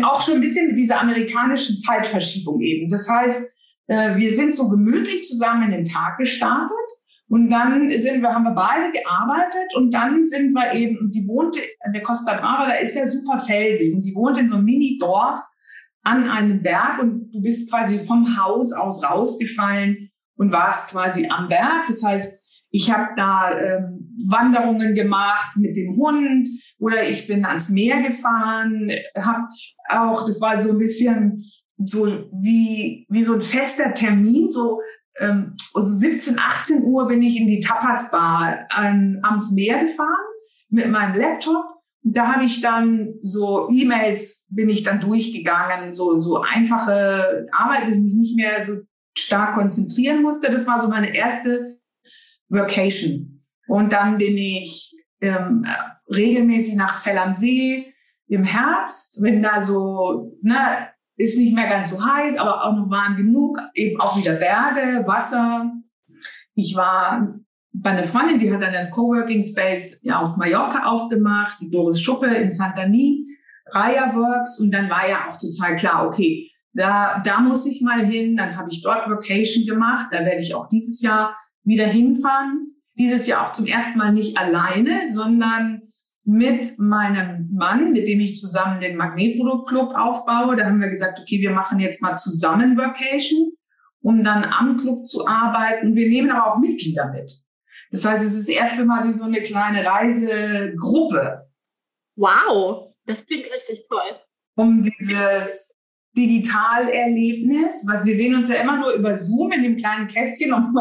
auch 0.04 0.22
schon 0.22 0.36
ein 0.36 0.40
bisschen 0.40 0.68
mit 0.68 0.78
dieser 0.78 1.02
amerikanischen 1.02 1.76
Zeitverschiebung 1.76 2.60
eben. 2.62 2.88
Das 2.88 3.08
heißt, 3.08 3.42
äh, 3.88 4.16
wir 4.16 4.32
sind 4.32 4.54
so 4.54 4.70
gemütlich 4.70 5.22
zusammen 5.22 5.64
in 5.64 5.70
den 5.70 5.84
Tag 5.84 6.16
gestartet 6.16 6.76
und 7.28 7.50
dann 7.50 7.90
sind 7.90 8.22
wir, 8.22 8.30
haben 8.30 8.44
wir 8.44 8.54
beide 8.54 8.90
gearbeitet 8.90 9.74
und 9.76 9.92
dann 9.92 10.24
sind 10.24 10.52
wir 10.52 10.72
eben, 10.72 11.10
die 11.10 11.26
wohnte 11.28 11.60
an 11.80 11.92
der 11.92 12.02
Costa 12.02 12.34
Brava, 12.34 12.66
da 12.66 12.74
ist 12.74 12.94
ja 12.94 13.06
super 13.06 13.38
felsig 13.38 13.94
und 13.94 14.02
die 14.02 14.14
wohnt 14.14 14.38
in 14.38 14.48
so 14.48 14.56
einem 14.56 14.64
Mini-Dorf 14.64 15.38
an 16.04 16.28
einem 16.28 16.62
Berg 16.62 17.02
und 17.02 17.30
du 17.34 17.42
bist 17.42 17.70
quasi 17.70 17.98
vom 17.98 18.38
Haus 18.38 18.72
aus 18.72 19.04
rausgefallen 19.04 20.10
und 20.36 20.52
warst 20.52 20.90
quasi 20.90 21.28
am 21.28 21.48
Berg. 21.48 21.86
Das 21.86 22.02
heißt, 22.02 22.38
ich 22.70 22.90
habe 22.90 23.08
da 23.16 23.50
ähm, 23.58 24.16
Wanderungen 24.28 24.94
gemacht 24.94 25.56
mit 25.56 25.76
dem 25.76 25.96
Hund 25.96 26.48
oder 26.78 27.08
ich 27.08 27.26
bin 27.26 27.44
ans 27.44 27.68
Meer 27.68 28.02
gefahren, 28.02 28.90
habe 29.16 29.48
auch, 29.90 30.24
das 30.24 30.40
war 30.40 30.58
so 30.58 30.70
ein 30.70 30.78
bisschen 30.78 31.44
so 31.84 32.06
wie, 32.32 33.06
wie 33.08 33.24
so 33.24 33.34
ein 33.34 33.40
fester 33.40 33.92
Termin, 33.92 34.48
so 34.48 34.80
ähm, 35.20 35.56
also 35.74 35.94
17, 35.96 36.38
18 36.38 36.84
Uhr 36.84 37.06
bin 37.06 37.22
ich 37.22 37.36
in 37.36 37.46
die 37.46 37.60
Tapas-Bar 37.60 38.66
an, 38.70 39.20
ans 39.22 39.52
Meer 39.52 39.80
gefahren 39.80 40.08
mit 40.70 40.88
meinem 40.88 41.14
Laptop. 41.14 41.64
Da 42.02 42.34
habe 42.34 42.44
ich 42.44 42.60
dann 42.60 43.14
so 43.22 43.68
E-Mails 43.70 44.46
bin 44.50 44.68
ich 44.68 44.82
dann 44.82 45.00
durchgegangen, 45.00 45.92
so, 45.92 46.18
so 46.18 46.40
einfache 46.40 47.46
Arbeit, 47.52 47.88
wo 47.88 47.92
ich 47.92 48.00
mich 48.00 48.14
nicht 48.14 48.36
mehr 48.36 48.64
so 48.64 48.78
stark 49.16 49.54
konzentrieren 49.54 50.22
musste. 50.22 50.50
Das 50.50 50.66
war 50.66 50.80
so 50.80 50.88
meine 50.88 51.14
erste 51.14 51.78
Vacation. 52.48 53.44
Und 53.66 53.92
dann 53.92 54.16
bin 54.16 54.36
ich 54.36 54.94
ähm, 55.20 55.66
regelmäßig 56.08 56.76
nach 56.76 56.98
Zell 56.98 57.18
am 57.18 57.34
See 57.34 57.92
im 58.28 58.44
Herbst, 58.44 59.18
wenn 59.22 59.42
da 59.42 59.62
so, 59.62 60.38
ne, 60.42 60.88
ist 61.18 61.36
nicht 61.36 61.54
mehr 61.54 61.68
ganz 61.68 61.90
so 61.90 62.02
heiß, 62.02 62.38
aber 62.38 62.64
auch 62.64 62.76
noch 62.76 62.88
warm 62.88 63.16
genug. 63.16 63.58
Eben 63.74 64.00
auch 64.00 64.16
wieder 64.16 64.34
Berge, 64.34 65.06
Wasser. 65.06 65.70
Ich 66.54 66.74
war 66.76 67.34
bei 67.72 67.90
einer 67.90 68.04
Freundin, 68.04 68.38
die 68.38 68.52
hat 68.52 68.62
dann 68.62 68.74
einen 68.74 68.90
Coworking 68.90 69.42
Space 69.42 70.00
ja, 70.02 70.20
auf 70.20 70.36
Mallorca 70.36 70.86
aufgemacht, 70.86 71.60
die 71.60 71.70
Doris 71.70 72.00
Schuppe 72.00 72.28
in 72.28 72.50
Santani, 72.50 73.26
Raya 73.66 74.14
Works. 74.14 74.60
Und 74.60 74.70
dann 74.72 74.88
war 74.88 75.08
ja 75.08 75.28
auch 75.28 75.36
total 75.36 75.74
klar, 75.74 76.06
okay, 76.06 76.50
da, 76.72 77.20
da 77.24 77.40
muss 77.40 77.66
ich 77.66 77.82
mal 77.82 78.06
hin. 78.06 78.36
Dann 78.36 78.56
habe 78.56 78.68
ich 78.70 78.82
dort 78.82 79.10
Vacation 79.10 79.66
gemacht. 79.66 80.08
Da 80.12 80.20
werde 80.20 80.40
ich 80.40 80.54
auch 80.54 80.68
dieses 80.68 81.02
Jahr 81.02 81.36
wieder 81.64 81.86
hinfahren. 81.86 82.76
Dieses 82.96 83.26
Jahr 83.26 83.46
auch 83.46 83.52
zum 83.52 83.66
ersten 83.66 83.98
Mal 83.98 84.12
nicht 84.12 84.38
alleine, 84.38 85.12
sondern 85.12 85.87
mit 86.28 86.78
meinem 86.78 87.48
Mann, 87.54 87.92
mit 87.92 88.06
dem 88.06 88.20
ich 88.20 88.36
zusammen 88.36 88.80
den 88.80 88.98
Magnetprodukt-Club 88.98 89.94
aufbaue. 89.96 90.56
Da 90.56 90.66
haben 90.66 90.78
wir 90.78 90.90
gesagt, 90.90 91.18
okay, 91.18 91.40
wir 91.40 91.52
machen 91.52 91.80
jetzt 91.80 92.02
mal 92.02 92.16
zusammen 92.16 92.76
Vacation, 92.76 93.52
um 94.02 94.22
dann 94.22 94.44
am 94.44 94.76
Club 94.76 95.06
zu 95.06 95.26
arbeiten. 95.26 95.96
Wir 95.96 96.06
nehmen 96.06 96.30
aber 96.30 96.52
auch 96.52 96.58
Mitglieder 96.58 97.10
mit. 97.10 97.32
Das 97.90 98.04
heißt, 98.04 98.22
es 98.22 98.34
ist 98.34 98.46
das 98.46 98.54
erste 98.54 98.84
Mal 98.84 99.04
wie 99.04 99.12
so 99.12 99.24
eine 99.24 99.40
kleine 99.40 99.86
Reisegruppe. 99.86 101.48
Wow, 102.14 102.92
das 103.06 103.24
klingt 103.24 103.46
richtig 103.46 103.86
toll. 103.88 104.20
Um 104.54 104.82
dieses 104.82 105.77
Digitalerlebnis, 106.18 107.86
was 107.86 108.04
wir 108.04 108.16
sehen 108.16 108.34
uns 108.34 108.48
ja 108.48 108.56
immer 108.56 108.76
nur 108.76 108.92
über 108.92 109.16
Zoom 109.16 109.52
in 109.52 109.62
dem 109.62 109.76
kleinen 109.76 110.08
Kästchen, 110.08 110.52
um, 110.52 110.76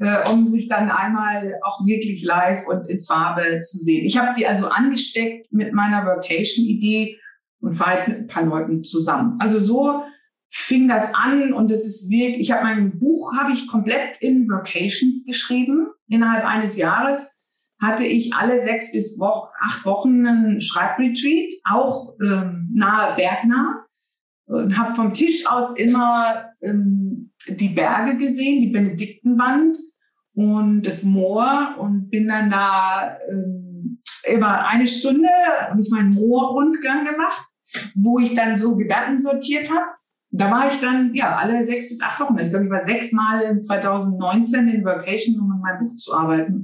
äh, 0.00 0.28
um 0.28 0.44
sich 0.44 0.66
dann 0.68 0.90
einmal 0.90 1.54
auch 1.62 1.86
wirklich 1.86 2.24
live 2.24 2.66
und 2.66 2.88
in 2.88 3.00
Farbe 3.00 3.60
zu 3.60 3.78
sehen. 3.78 4.04
Ich 4.04 4.18
habe 4.18 4.32
die 4.36 4.46
also 4.46 4.66
angesteckt 4.66 5.52
mit 5.52 5.72
meiner 5.72 6.04
Vacation-Idee 6.04 7.16
und 7.60 7.72
fahre 7.72 7.94
jetzt 7.94 8.08
mit 8.08 8.18
ein 8.18 8.26
paar 8.26 8.44
Leuten 8.44 8.82
zusammen. 8.82 9.38
Also 9.38 9.60
so 9.60 10.02
fing 10.48 10.88
das 10.88 11.14
an 11.14 11.52
und 11.52 11.70
es 11.70 11.86
ist 11.86 12.10
wirklich, 12.10 12.40
ich 12.40 12.50
habe 12.50 12.64
mein 12.64 12.98
Buch 12.98 13.32
habe 13.38 13.52
ich 13.52 13.68
komplett 13.68 14.20
in 14.20 14.48
Vacations 14.48 15.24
geschrieben. 15.24 15.86
Innerhalb 16.08 16.44
eines 16.44 16.76
Jahres 16.76 17.30
hatte 17.80 18.04
ich 18.04 18.34
alle 18.34 18.60
sechs 18.60 18.90
bis 18.90 19.16
wo 19.20 19.46
acht 19.64 19.86
Wochen 19.86 20.26
einen 20.26 20.60
Schreibretreat, 20.60 21.52
auch 21.70 22.14
ähm, 22.20 22.68
nahe 22.74 23.14
bergnah 23.14 23.86
und 24.52 24.78
habe 24.78 24.94
vom 24.94 25.12
Tisch 25.12 25.46
aus 25.46 25.76
immer 25.76 26.50
ähm, 26.60 27.32
die 27.48 27.70
Berge 27.70 28.18
gesehen, 28.18 28.60
die 28.60 28.70
Benediktenwand 28.70 29.78
und 30.34 30.82
das 30.82 31.04
Moor 31.04 31.76
und 31.78 32.10
bin 32.10 32.28
dann 32.28 32.50
da 32.50 33.16
ähm, 33.30 34.00
immer 34.24 34.66
eine 34.68 34.86
Stunde 34.86 35.28
und 35.72 35.80
ich 35.80 35.90
meinen 35.90 36.10
Moorrundgang 36.10 37.04
gemacht, 37.04 37.44
wo 37.94 38.18
ich 38.18 38.34
dann 38.34 38.56
so 38.56 38.76
Gedanken 38.76 39.18
sortiert 39.18 39.70
habe. 39.70 39.86
Da 40.34 40.50
war 40.50 40.66
ich 40.66 40.78
dann 40.80 41.14
ja 41.14 41.36
alle 41.36 41.64
sechs 41.64 41.88
bis 41.88 42.00
acht 42.00 42.20
Wochen. 42.20 42.38
Ich 42.38 42.50
glaube, 42.50 42.64
ich 42.64 42.70
war 42.70 42.80
sechs 42.80 43.12
Mal 43.12 43.60
2019 43.60 44.68
in 44.68 44.84
Vacation, 44.84 45.38
um 45.40 45.50
an 45.50 45.60
meinem 45.60 45.78
Buch 45.78 45.96
zu 45.96 46.14
arbeiten. 46.14 46.62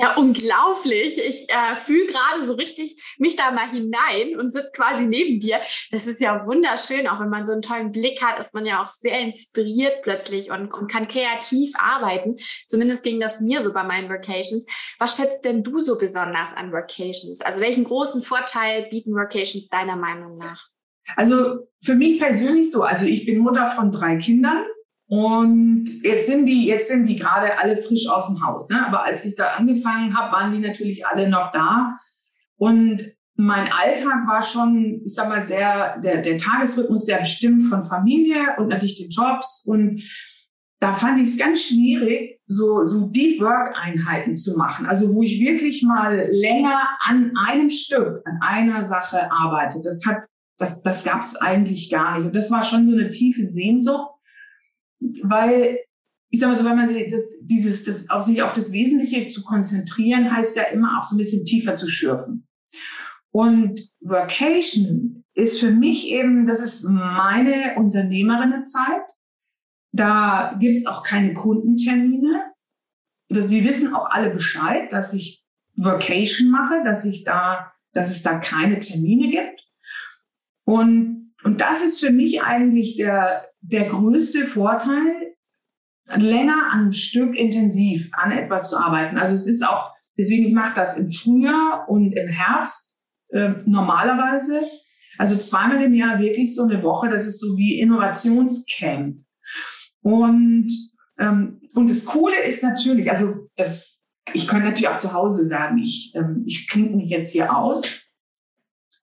Ja, 0.00 0.16
unglaublich. 0.16 1.18
Ich 1.18 1.48
äh, 1.50 1.76
fühle 1.76 2.06
gerade 2.06 2.42
so 2.42 2.54
richtig 2.54 2.96
mich 3.18 3.36
da 3.36 3.50
mal 3.50 3.68
hinein 3.68 4.38
und 4.38 4.50
sitze 4.50 4.70
quasi 4.74 5.04
neben 5.04 5.38
dir. 5.38 5.60
Das 5.90 6.06
ist 6.06 6.20
ja 6.20 6.46
wunderschön. 6.46 7.06
Auch 7.06 7.20
wenn 7.20 7.28
man 7.28 7.44
so 7.44 7.52
einen 7.52 7.62
tollen 7.62 7.92
Blick 7.92 8.22
hat, 8.22 8.38
ist 8.38 8.54
man 8.54 8.64
ja 8.64 8.82
auch 8.82 8.88
sehr 8.88 9.18
inspiriert 9.20 10.02
plötzlich 10.02 10.50
und, 10.50 10.72
und 10.72 10.90
kann 10.90 11.06
kreativ 11.06 11.72
arbeiten. 11.78 12.36
Zumindest 12.66 13.04
ging 13.04 13.20
das 13.20 13.40
mir 13.40 13.60
so 13.60 13.72
bei 13.72 13.82
meinen 13.82 14.08
Vacations. 14.08 14.64
Was 14.98 15.16
schätzt 15.16 15.44
denn 15.44 15.62
du 15.62 15.80
so 15.80 15.98
besonders 15.98 16.54
an 16.54 16.72
Vacations? 16.72 17.40
Also 17.42 17.60
welchen 17.60 17.84
großen 17.84 18.22
Vorteil 18.22 18.88
bieten 18.88 19.14
Vacations 19.14 19.68
deiner 19.68 19.96
Meinung 19.96 20.36
nach? 20.36 20.68
Also 21.16 21.68
für 21.82 21.94
mich 21.94 22.18
persönlich 22.18 22.70
so. 22.70 22.82
Also 22.82 23.04
ich 23.04 23.26
bin 23.26 23.38
Mutter 23.38 23.68
von 23.68 23.92
drei 23.92 24.16
Kindern 24.16 24.64
und 25.10 25.86
jetzt 26.04 26.26
sind 26.26 26.46
die, 26.46 26.66
jetzt 26.66 26.86
sind 26.86 27.04
die 27.06 27.16
gerade 27.16 27.58
alle 27.58 27.76
frisch 27.76 28.06
aus 28.08 28.28
dem 28.28 28.46
Haus. 28.46 28.68
Ne? 28.68 28.86
Aber 28.86 29.04
als 29.04 29.24
ich 29.24 29.34
da 29.34 29.54
angefangen 29.54 30.16
habe, 30.16 30.30
waren 30.30 30.52
die 30.52 30.60
natürlich 30.60 31.04
alle 31.04 31.28
noch 31.28 31.50
da. 31.50 31.90
Und 32.56 33.10
mein 33.34 33.72
Alltag 33.72 34.28
war 34.28 34.40
schon, 34.40 35.02
ich 35.04 35.12
sag 35.12 35.28
mal, 35.28 35.42
sehr, 35.42 35.98
der, 35.98 36.18
der 36.18 36.38
Tagesrhythmus 36.38 37.06
sehr 37.06 37.18
bestimmt 37.18 37.64
von 37.64 37.82
Familie 37.82 38.54
und 38.58 38.68
natürlich 38.68 38.98
den 38.98 39.08
Jobs. 39.08 39.64
Und 39.66 40.00
da 40.78 40.92
fand 40.92 41.18
ich 41.18 41.26
es 41.26 41.38
ganz 41.38 41.60
schwierig, 41.60 42.38
so, 42.46 42.84
so 42.84 43.08
Deep 43.08 43.40
Work 43.40 43.74
Einheiten 43.82 44.36
zu 44.36 44.56
machen. 44.56 44.86
Also 44.86 45.12
wo 45.12 45.24
ich 45.24 45.40
wirklich 45.40 45.82
mal 45.82 46.24
länger 46.30 46.88
an 47.00 47.32
einem 47.48 47.68
Stück, 47.68 48.22
an 48.26 48.38
einer 48.42 48.84
Sache 48.84 49.28
arbeite. 49.32 49.80
Das 49.82 50.02
hat, 50.06 50.24
das, 50.56 50.82
das 50.82 51.02
gab 51.02 51.22
es 51.22 51.34
eigentlich 51.34 51.90
gar 51.90 52.16
nicht. 52.16 52.26
Und 52.26 52.36
das 52.36 52.52
war 52.52 52.62
schon 52.62 52.86
so 52.86 52.92
eine 52.92 53.10
tiefe 53.10 53.42
Sehnsucht 53.42 54.19
weil 55.22 55.78
ich 56.30 56.38
sage 56.38 56.52
mal 56.52 56.58
so, 56.58 56.64
wenn 56.64 56.76
man 56.76 56.88
sich 56.88 57.10
das, 57.10 57.22
dieses, 57.40 57.84
das, 57.84 58.08
auf 58.08 58.22
sich 58.22 58.42
auf 58.42 58.52
das 58.52 58.72
Wesentliche 58.72 59.26
zu 59.28 59.42
konzentrieren, 59.42 60.32
heißt 60.32 60.56
ja 60.56 60.64
immer 60.64 60.98
auch 60.98 61.02
so 61.02 61.16
ein 61.16 61.18
bisschen 61.18 61.44
tiefer 61.44 61.74
zu 61.74 61.88
schürfen. 61.88 62.46
Und 63.32 63.80
Workation 64.00 65.24
ist 65.34 65.60
für 65.60 65.70
mich 65.70 66.08
eben, 66.08 66.46
das 66.46 66.60
ist 66.60 66.84
meine 66.84 67.76
Unternehmerinnenzeit. 67.76 69.02
Da 69.92 70.56
gibt's 70.60 70.86
auch 70.86 71.02
keine 71.02 71.34
Kundentermine. 71.34 72.52
Die 73.30 73.64
wissen 73.64 73.94
auch 73.94 74.06
alle 74.10 74.30
Bescheid, 74.30 74.92
dass 74.92 75.14
ich 75.14 75.44
Workation 75.76 76.50
mache, 76.50 76.82
dass 76.84 77.04
ich 77.04 77.24
da, 77.24 77.72
dass 77.92 78.10
es 78.10 78.22
da 78.22 78.38
keine 78.38 78.78
Termine 78.78 79.30
gibt. 79.30 79.60
Und, 80.64 81.29
und 81.44 81.60
das 81.60 81.82
ist 81.82 82.00
für 82.00 82.10
mich 82.10 82.42
eigentlich 82.42 82.96
der, 82.96 83.46
der 83.60 83.84
größte 83.84 84.46
Vorteil, 84.46 85.34
länger 86.16 86.72
einem 86.72 86.92
Stück 86.92 87.36
intensiv 87.36 88.10
an 88.12 88.32
etwas 88.32 88.70
zu 88.70 88.76
arbeiten. 88.76 89.16
Also 89.16 89.34
es 89.34 89.46
ist 89.46 89.62
auch, 89.62 89.92
deswegen 90.18 90.46
ich 90.46 90.52
mache 90.52 90.74
das 90.74 90.98
im 90.98 91.10
Frühjahr 91.10 91.86
und 91.88 92.12
im 92.12 92.28
Herbst 92.28 93.00
äh, 93.30 93.50
normalerweise. 93.66 94.62
Also 95.18 95.36
zweimal 95.36 95.82
im 95.82 95.94
Jahr 95.94 96.18
wirklich 96.18 96.54
so 96.54 96.64
eine 96.64 96.82
Woche. 96.82 97.08
Das 97.08 97.26
ist 97.26 97.40
so 97.40 97.56
wie 97.56 97.78
Innovationscamp. 97.78 99.18
Und 100.02 100.68
ähm, 101.18 101.60
und 101.74 101.90
das 101.90 102.06
Coole 102.06 102.42
ist 102.42 102.62
natürlich, 102.62 103.10
also 103.10 103.48
das, 103.56 104.02
ich 104.32 104.48
könnte 104.48 104.66
natürlich 104.66 104.88
auch 104.88 104.96
zu 104.96 105.12
Hause 105.12 105.46
sagen, 105.46 105.78
ich 105.78 106.12
ähm, 106.16 106.42
ich 106.46 106.66
klinge 106.68 106.96
mich 106.96 107.10
jetzt 107.10 107.32
hier 107.32 107.54
aus. 107.54 107.82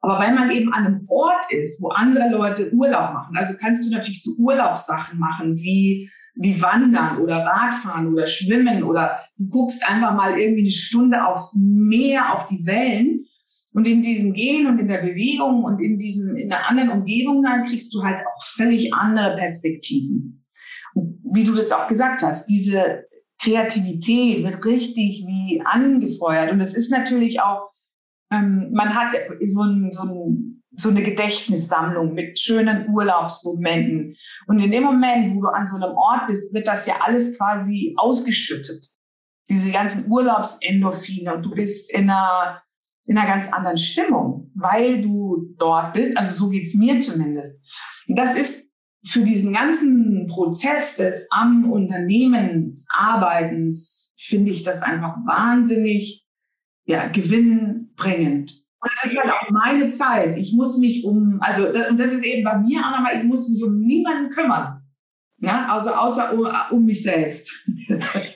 Aber 0.02 0.20
wenn 0.20 0.36
man 0.36 0.52
eben 0.52 0.72
an 0.74 0.86
einem 0.86 1.06
Ort 1.08 1.52
ist, 1.52 1.82
wo 1.82 1.90
andere 1.90 2.30
Leute 2.30 2.72
Urlaub 2.74 3.14
machen, 3.14 3.36
also 3.36 3.56
kannst 3.60 3.84
du 3.84 3.90
natürlich 3.90 4.22
so 4.22 4.32
Urlaubssachen 4.38 5.18
machen 5.18 5.56
wie 5.56 6.10
wie 6.40 6.62
Wandern 6.62 7.20
oder 7.20 7.38
Radfahren 7.38 8.14
oder 8.14 8.28
Schwimmen 8.28 8.84
oder 8.84 9.18
du 9.38 9.48
guckst 9.48 9.88
einfach 9.88 10.16
mal 10.16 10.38
irgendwie 10.38 10.62
eine 10.62 10.72
Stunde 10.72 11.26
aufs 11.26 11.58
Meer, 11.60 12.34
auf 12.34 12.48
die 12.48 12.66
Wellen. 12.66 13.26
Und 13.74 13.88
in 13.88 14.02
diesem 14.02 14.34
Gehen 14.34 14.68
und 14.68 14.80
in 14.80 14.88
der 14.88 15.02
Bewegung 15.02 15.64
und 15.64 15.80
in 15.80 15.98
diesem, 15.98 16.36
in 16.36 16.52
einer 16.52 16.68
anderen 16.68 16.90
Umgebung 16.90 17.44
dann 17.44 17.64
kriegst 17.64 17.94
du 17.94 18.04
halt 18.04 18.20
auch 18.20 18.44
völlig 18.44 18.94
andere 18.94 19.36
Perspektiven. 19.38 20.44
Und 20.96 21.12
wie 21.32 21.44
du 21.44 21.54
das 21.54 21.72
auch 21.72 21.88
gesagt 21.88 22.24
hast, 22.24 22.48
diese 22.48 23.04
Kreativität 23.40 24.44
wird 24.44 24.66
richtig 24.66 25.24
wie 25.28 25.62
angefeuert. 25.64 26.52
Und 26.52 26.60
es 26.60 26.76
ist 26.76 26.90
natürlich 26.90 27.42
auch, 27.42 27.70
ähm, 28.32 28.70
man 28.72 28.94
hat 28.94 29.16
so 29.42 29.62
ein, 29.62 29.92
so 29.92 30.04
ein 30.04 30.58
so 30.78 30.90
eine 30.90 31.02
Gedächtnissammlung 31.02 32.14
mit 32.14 32.38
schönen 32.40 32.90
Urlaubsmomenten. 32.90 34.16
Und 34.46 34.60
in 34.60 34.70
dem 34.70 34.84
Moment, 34.84 35.36
wo 35.36 35.42
du 35.42 35.48
an 35.48 35.66
so 35.66 35.78
einem 35.78 35.98
Ort 35.98 36.28
bist, 36.28 36.54
wird 36.54 36.68
das 36.68 36.86
ja 36.86 37.02
alles 37.02 37.36
quasi 37.36 37.96
ausgeschüttet. 37.98 38.92
Diese 39.50 39.72
ganzen 39.72 40.12
Urlaubsendorphine 40.12 41.34
und 41.36 41.42
du 41.42 41.50
bist 41.52 41.92
in 41.92 42.12
einer, 42.12 42.62
in 43.06 43.18
einer 43.18 43.28
ganz 43.28 43.52
anderen 43.52 43.80
Stimmung, 43.80 44.52
weil 44.54 45.02
du 45.02 45.56
dort 45.58 45.94
bist. 45.94 46.16
Also 46.16 46.46
so 46.46 46.50
geht's 46.50 46.76
mir 46.76 47.00
zumindest. 47.00 47.60
Und 48.08 48.20
das 48.20 48.38
ist 48.38 48.70
für 49.04 49.24
diesen 49.24 49.54
ganzen 49.54 50.28
Prozess 50.28 50.96
des 50.98 51.26
am 51.32 51.72
Unternehmensarbeitens, 51.72 54.14
finde 54.18 54.52
ich 54.52 54.62
das 54.62 54.84
einfach 54.84 55.16
wahnsinnig 55.26 56.28
ja, 56.88 57.08
gewinnbringend. 57.98 58.64
Und 58.80 58.92
das 58.94 59.12
ist 59.12 59.20
halt 59.20 59.32
auch 59.32 59.50
meine 59.50 59.90
Zeit. 59.90 60.38
Ich 60.38 60.54
muss 60.54 60.78
mich 60.78 61.04
um, 61.04 61.40
also, 61.42 61.68
und 61.68 61.98
das 61.98 62.14
ist 62.14 62.26
eben 62.26 62.44
bei 62.44 62.58
mir 62.58 62.80
auch 62.86 62.92
nochmal, 62.92 63.18
ich 63.18 63.24
muss 63.24 63.50
mich 63.50 63.64
um 63.64 63.80
niemanden 63.80 64.30
kümmern. 64.30 64.84
Ja, 65.40 65.68
also 65.70 65.92
außer 65.92 66.34
um, 66.34 66.48
um 66.72 66.86
mich 66.86 67.04
selbst. 67.04 67.66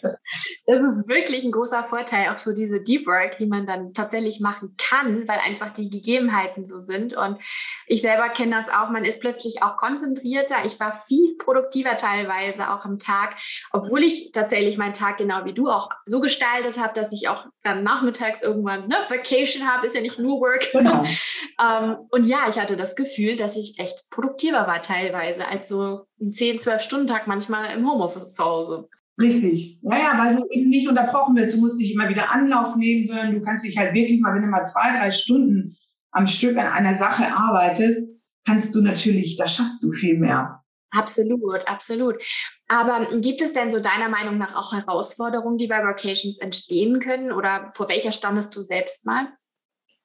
Das 0.71 0.81
ist 0.83 1.09
wirklich 1.09 1.43
ein 1.43 1.51
großer 1.51 1.83
Vorteil, 1.83 2.29
auch 2.29 2.39
so 2.39 2.55
diese 2.55 2.79
Deep 2.79 3.05
Work, 3.05 3.35
die 3.35 3.45
man 3.45 3.65
dann 3.65 3.93
tatsächlich 3.93 4.39
machen 4.39 4.77
kann, 4.77 5.27
weil 5.27 5.39
einfach 5.39 5.69
die 5.69 5.89
Gegebenheiten 5.89 6.65
so 6.65 6.79
sind. 6.79 7.13
Und 7.13 7.39
ich 7.87 8.01
selber 8.01 8.29
kenne 8.29 8.55
das 8.55 8.69
auch, 8.69 8.89
man 8.89 9.03
ist 9.03 9.19
plötzlich 9.19 9.63
auch 9.63 9.75
konzentrierter. 9.75 10.63
Ich 10.63 10.79
war 10.79 10.93
viel 11.05 11.35
produktiver 11.35 11.97
teilweise 11.97 12.71
auch 12.71 12.85
am 12.85 12.99
Tag, 12.99 13.35
obwohl 13.73 14.01
ich 14.01 14.31
tatsächlich 14.31 14.77
meinen 14.77 14.93
Tag 14.93 15.17
genau 15.17 15.43
wie 15.43 15.51
du 15.51 15.67
auch 15.67 15.89
so 16.05 16.21
gestaltet 16.21 16.79
habe, 16.79 16.93
dass 16.93 17.11
ich 17.11 17.27
auch 17.27 17.47
dann 17.63 17.83
nachmittags 17.83 18.41
irgendwann 18.41 18.87
ne, 18.87 18.95
Vacation 19.09 19.67
habe, 19.67 19.87
ist 19.87 19.95
ja 19.95 20.01
nicht 20.01 20.19
nur 20.19 20.39
Work. 20.39 20.71
Genau. 20.71 21.03
ähm, 21.61 21.97
und 22.11 22.25
ja, 22.25 22.45
ich 22.49 22.57
hatte 22.57 22.77
das 22.77 22.95
Gefühl, 22.95 23.35
dass 23.35 23.57
ich 23.57 23.77
echt 23.77 24.09
produktiver 24.09 24.67
war 24.67 24.81
teilweise 24.81 25.45
als 25.49 25.67
so 25.67 26.07
ein 26.21 26.31
10, 26.31 26.59
12 26.59 26.81
Stunden 26.81 27.07
Tag 27.07 27.27
manchmal 27.27 27.75
im 27.75 27.85
Homeoffice 27.85 28.35
zu 28.35 28.45
Hause. 28.45 28.87
Richtig. 29.21 29.79
Naja, 29.81 30.13
weil 30.17 30.35
du 30.35 30.47
eben 30.49 30.69
nicht 30.69 30.87
unterbrochen 30.87 31.35
wirst. 31.35 31.53
Du 31.53 31.59
musst 31.59 31.79
dich 31.79 31.93
immer 31.93 32.09
wieder 32.09 32.31
Anlauf 32.31 32.75
nehmen, 32.75 33.03
sondern 33.03 33.31
du 33.31 33.41
kannst 33.41 33.65
dich 33.65 33.77
halt 33.77 33.93
wirklich 33.93 34.19
mal, 34.19 34.33
wenn 34.33 34.41
du 34.41 34.47
mal 34.47 34.65
zwei, 34.65 34.91
drei 34.91 35.11
Stunden 35.11 35.75
am 36.11 36.27
Stück 36.27 36.57
an 36.57 36.67
einer 36.67 36.95
Sache 36.95 37.27
arbeitest, 37.27 38.09
kannst 38.45 38.75
du 38.75 38.81
natürlich, 38.81 39.37
da 39.37 39.47
schaffst 39.47 39.83
du 39.83 39.91
viel 39.91 40.17
mehr. 40.17 40.61
Absolut, 40.91 41.65
absolut. 41.67 42.21
Aber 42.67 43.07
gibt 43.19 43.41
es 43.41 43.53
denn 43.53 43.71
so 43.71 43.79
deiner 43.79 44.09
Meinung 44.09 44.37
nach 44.37 44.55
auch 44.55 44.73
Herausforderungen, 44.73 45.57
die 45.57 45.67
bei 45.67 45.79
Vocations 45.79 46.37
entstehen 46.39 46.99
können 46.99 47.31
oder 47.31 47.71
vor 47.73 47.87
welcher 47.87 48.11
standest 48.11 48.55
du 48.55 48.61
selbst 48.61 49.05
mal? 49.05 49.29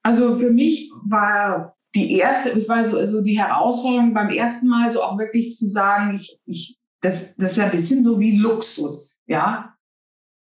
Also 0.03 0.37
für 0.37 0.51
mich 0.51 0.93
war 1.05 1.77
die 1.97 2.17
erste, 2.17 2.51
ich 2.51 2.69
war 2.69 2.85
so, 2.85 3.05
so 3.05 3.23
die 3.23 3.39
Herausforderung 3.39 4.15
beim 4.15 4.31
ersten 4.31 4.69
Mal 4.69 4.91
so 4.91 5.03
auch 5.03 5.19
wirklich 5.19 5.51
zu 5.51 5.67
sagen, 5.67 6.15
ich, 6.15 6.39
ich 6.45 6.79
das, 7.07 7.37
das 7.37 7.53
ist 7.53 7.57
ja 7.59 7.65
ein 7.67 7.71
bisschen 7.71 8.03
so 8.03 8.19
wie 8.19 8.37
Luxus, 8.37 9.21
ja. 9.27 9.77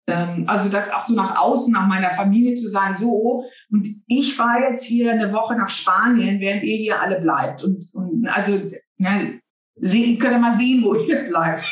Ähm, 0.06 0.44
also 0.46 0.68
das 0.68 0.90
auch 0.90 1.02
so 1.02 1.14
nach 1.14 1.40
außen, 1.40 1.72
nach 1.72 1.86
meiner 1.86 2.10
Familie 2.10 2.54
zu 2.54 2.68
sagen, 2.68 2.94
so, 2.94 3.44
und 3.70 3.88
ich 4.06 4.34
fahre 4.36 4.60
jetzt 4.68 4.84
hier 4.84 5.12
eine 5.12 5.32
Woche 5.32 5.56
nach 5.56 5.70
Spanien, 5.70 6.40
während 6.40 6.64
ihr 6.64 6.76
hier 6.76 7.00
alle 7.00 7.20
bleibt. 7.20 7.64
Und, 7.64 7.84
und 7.94 8.28
also, 8.28 8.60
ne, 8.98 9.40
sehen, 9.76 10.18
könnt 10.18 10.34
ihr 10.34 10.38
mal 10.38 10.56
sehen, 10.56 10.84
wo 10.84 10.94
ihr 10.94 11.24
bleibt. 11.28 11.64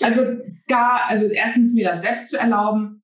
also 0.00 0.22
da, 0.68 1.00
also 1.08 1.26
erstens 1.26 1.74
mir 1.74 1.88
das 1.88 2.02
selbst 2.02 2.28
zu 2.28 2.38
erlauben, 2.38 3.02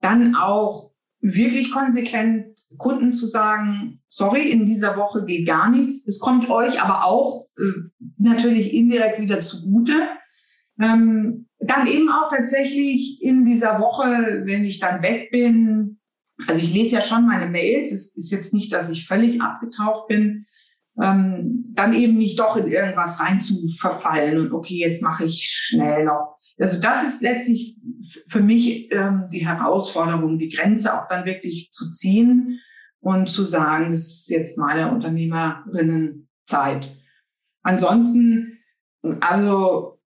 dann 0.00 0.34
auch 0.34 0.90
wirklich 1.20 1.70
konsequent 1.70 2.58
Kunden 2.76 3.12
zu 3.12 3.26
sagen, 3.26 4.00
sorry, 4.08 4.50
in 4.50 4.66
dieser 4.66 4.96
Woche 4.96 5.24
geht 5.24 5.46
gar 5.46 5.70
nichts. 5.70 6.06
Es 6.06 6.18
kommt 6.18 6.48
euch 6.50 6.82
aber 6.82 7.04
auch 7.04 7.46
äh, 7.58 7.87
natürlich 8.18 8.74
indirekt 8.74 9.20
wieder 9.20 9.40
zugute. 9.40 9.94
Ähm, 10.80 11.46
dann 11.60 11.86
eben 11.86 12.08
auch 12.08 12.28
tatsächlich 12.28 13.20
in 13.22 13.44
dieser 13.44 13.80
Woche, 13.80 14.42
wenn 14.44 14.64
ich 14.64 14.78
dann 14.78 15.02
weg 15.02 15.30
bin, 15.30 15.98
also 16.46 16.60
ich 16.60 16.72
lese 16.72 16.96
ja 16.96 17.00
schon 17.00 17.26
meine 17.26 17.50
Mails, 17.50 17.90
es 17.90 18.16
ist 18.16 18.30
jetzt 18.30 18.54
nicht, 18.54 18.72
dass 18.72 18.90
ich 18.90 19.06
völlig 19.06 19.42
abgetaucht 19.42 20.06
bin, 20.06 20.46
ähm, 21.00 21.64
dann 21.74 21.92
eben 21.94 22.16
nicht 22.16 22.38
doch 22.38 22.56
in 22.56 22.68
irgendwas 22.68 23.20
rein 23.20 23.40
zu 23.40 23.66
verfallen 23.76 24.38
und 24.38 24.52
okay, 24.52 24.78
jetzt 24.78 25.02
mache 25.02 25.24
ich 25.24 25.48
schnell 25.50 26.04
noch. 26.04 26.38
Also 26.58 26.80
das 26.80 27.04
ist 27.04 27.22
letztlich 27.22 27.76
für 28.26 28.40
mich 28.40 28.92
ähm, 28.92 29.26
die 29.32 29.46
Herausforderung, 29.46 30.38
die 30.38 30.48
Grenze 30.48 30.94
auch 30.94 31.08
dann 31.08 31.24
wirklich 31.24 31.70
zu 31.70 31.90
ziehen 31.90 32.60
und 33.00 33.28
zu 33.28 33.44
sagen, 33.44 33.90
das 33.90 34.00
ist 34.00 34.30
jetzt 34.30 34.58
meine 34.58 34.92
Unternehmerinnenzeit. 34.92 36.96
Ansonsten, 37.62 38.58
also 39.20 39.98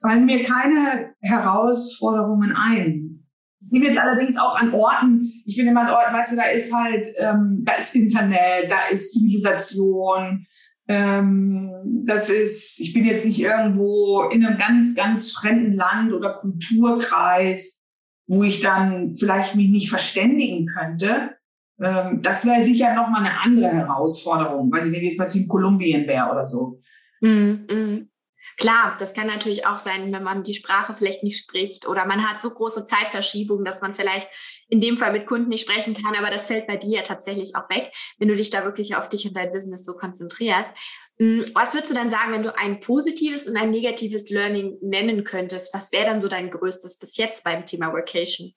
fallen 0.00 0.26
mir 0.26 0.44
keine 0.44 1.14
Herausforderungen 1.20 2.54
ein. 2.56 3.24
Ich 3.60 3.70
bin 3.70 3.82
jetzt 3.82 3.98
allerdings 3.98 4.38
auch 4.38 4.54
an 4.54 4.72
Orten, 4.72 5.28
ich 5.44 5.56
bin 5.56 5.66
immer 5.66 5.82
an 5.82 5.90
Orten, 5.90 6.14
weißt 6.14 6.32
du, 6.32 6.36
da 6.36 6.44
ist 6.44 6.72
halt, 6.72 7.06
ähm, 7.18 7.62
da 7.64 7.74
ist 7.74 7.96
Internet, 7.96 8.70
da 8.70 8.84
ist 8.90 9.12
Zivilisation, 9.12 10.46
ähm, 10.88 11.72
das 12.04 12.30
ist, 12.30 12.78
ich 12.78 12.92
bin 12.92 13.04
jetzt 13.04 13.26
nicht 13.26 13.40
irgendwo 13.40 14.22
in 14.30 14.44
einem 14.44 14.58
ganz, 14.58 14.94
ganz 14.94 15.32
fremden 15.32 15.72
Land 15.72 16.12
oder 16.12 16.34
Kulturkreis, 16.34 17.82
wo 18.28 18.44
ich 18.44 18.60
dann 18.60 19.16
vielleicht 19.16 19.56
mich 19.56 19.68
nicht 19.68 19.90
verständigen 19.90 20.66
könnte. 20.66 21.35
Ähm, 21.80 22.20
das 22.22 22.46
wäre 22.46 22.64
sicher 22.64 22.94
nochmal 22.94 23.20
eine 23.20 23.40
andere 23.40 23.68
Herausforderung, 23.68 24.70
weil 24.72 24.86
ich, 24.86 24.92
wenn 24.92 25.02
ich 25.02 25.10
jetzt 25.10 25.18
mal 25.18 25.28
in 25.34 25.48
Kolumbien 25.48 26.06
wäre 26.06 26.30
oder 26.30 26.42
so. 26.42 26.80
Mm, 27.20 27.66
mm. 27.68 28.10
Klar, 28.58 28.96
das 28.98 29.12
kann 29.12 29.26
natürlich 29.26 29.66
auch 29.66 29.78
sein, 29.78 30.12
wenn 30.12 30.22
man 30.22 30.42
die 30.42 30.54
Sprache 30.54 30.94
vielleicht 30.96 31.22
nicht 31.22 31.38
spricht 31.38 31.86
oder 31.86 32.06
man 32.06 32.26
hat 32.26 32.40
so 32.40 32.50
große 32.50 32.86
Zeitverschiebungen, 32.86 33.64
dass 33.64 33.82
man 33.82 33.94
vielleicht 33.94 34.28
in 34.68 34.80
dem 34.80 34.96
Fall 34.96 35.12
mit 35.12 35.26
Kunden 35.26 35.48
nicht 35.48 35.68
sprechen 35.68 35.94
kann, 35.94 36.14
aber 36.14 36.30
das 36.30 36.46
fällt 36.46 36.66
bei 36.66 36.76
dir 36.76 36.98
ja 36.98 37.02
tatsächlich 37.02 37.54
auch 37.54 37.68
weg, 37.68 37.92
wenn 38.18 38.28
du 38.28 38.36
dich 38.36 38.50
da 38.50 38.64
wirklich 38.64 38.96
auf 38.96 39.08
dich 39.08 39.26
und 39.26 39.36
dein 39.36 39.52
Business 39.52 39.84
so 39.84 39.94
konzentrierst. 39.94 40.70
Mm, 41.18 41.42
was 41.54 41.74
würdest 41.74 41.90
du 41.90 41.96
dann 41.96 42.10
sagen, 42.10 42.32
wenn 42.32 42.42
du 42.44 42.56
ein 42.56 42.80
positives 42.80 43.46
und 43.46 43.56
ein 43.56 43.70
negatives 43.70 44.30
Learning 44.30 44.78
nennen 44.80 45.24
könntest? 45.24 45.74
Was 45.74 45.92
wäre 45.92 46.06
dann 46.06 46.20
so 46.20 46.28
dein 46.28 46.50
größtes 46.50 46.98
bis 46.98 47.16
jetzt 47.16 47.44
beim 47.44 47.66
Thema 47.66 47.92
Workation? 47.92 48.54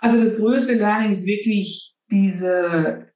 Also 0.00 0.20
das 0.20 0.36
größte 0.36 0.74
Learning 0.74 1.10
ist 1.10 1.24
wirklich 1.26 1.93
diese, 2.14 3.08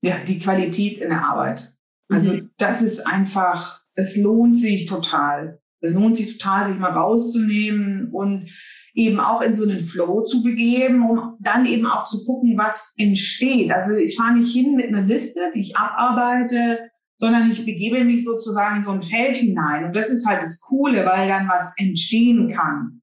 ja, 0.00 0.18
die 0.26 0.38
Qualität 0.38 0.98
in 0.98 1.10
der 1.10 1.24
Arbeit. 1.24 1.74
Also 2.08 2.32
mhm. 2.32 2.50
das 2.56 2.80
ist 2.80 3.06
einfach 3.06 3.86
es 3.96 4.16
lohnt 4.16 4.56
sich 4.56 4.84
total. 4.84 5.58
Es 5.80 5.94
lohnt 5.94 6.16
sich 6.16 6.38
total, 6.38 6.66
sich 6.66 6.78
mal 6.78 6.92
rauszunehmen 6.92 8.10
und 8.12 8.48
eben 8.94 9.20
auch 9.20 9.42
in 9.42 9.52
so 9.52 9.64
einen 9.64 9.80
Flow 9.80 10.22
zu 10.22 10.42
begeben, 10.42 11.08
um 11.08 11.36
dann 11.40 11.66
eben 11.66 11.86
auch 11.86 12.04
zu 12.04 12.24
gucken, 12.24 12.56
was 12.56 12.94
entsteht. 12.96 13.70
Also 13.70 13.94
ich 13.94 14.16
fahre 14.16 14.38
nicht 14.38 14.52
hin 14.54 14.74
mit 14.74 14.88
einer 14.88 15.02
Liste, 15.02 15.40
die 15.54 15.60
ich 15.60 15.76
abarbeite, 15.76 16.90
sondern 17.16 17.50
ich 17.50 17.64
begebe 17.64 18.04
mich 18.04 18.24
sozusagen 18.24 18.76
in 18.76 18.82
so 18.82 18.90
ein 18.90 19.02
Feld 19.02 19.36
hinein. 19.36 19.86
Und 19.86 19.96
das 19.96 20.10
ist 20.10 20.26
halt 20.26 20.42
das 20.42 20.60
Coole, 20.60 21.04
weil 21.04 21.28
dann 21.28 21.48
was 21.48 21.74
entstehen 21.76 22.54
kann. 22.54 23.02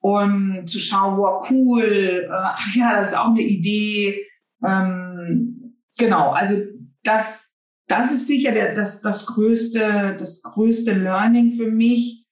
Und 0.00 0.66
zu 0.66 0.78
schauen, 0.78 1.18
wow, 1.18 1.44
cool, 1.50 1.82
äh, 1.82 2.28
ach 2.30 2.74
ja, 2.74 2.94
das 2.94 3.12
ist 3.12 3.18
auch 3.18 3.30
eine 3.30 3.42
Idee. 3.42 4.22
Ähm, 4.64 5.76
genau, 5.98 6.30
also 6.30 6.54
das, 7.02 7.54
das 7.86 8.12
ist 8.12 8.26
sicher 8.26 8.52
der, 8.52 8.74
das, 8.74 9.02
das 9.02 9.26
größte, 9.26 10.16
das 10.18 10.42
größte 10.42 10.92
Learning 10.92 11.52
für 11.52 11.70
mich 11.70 12.26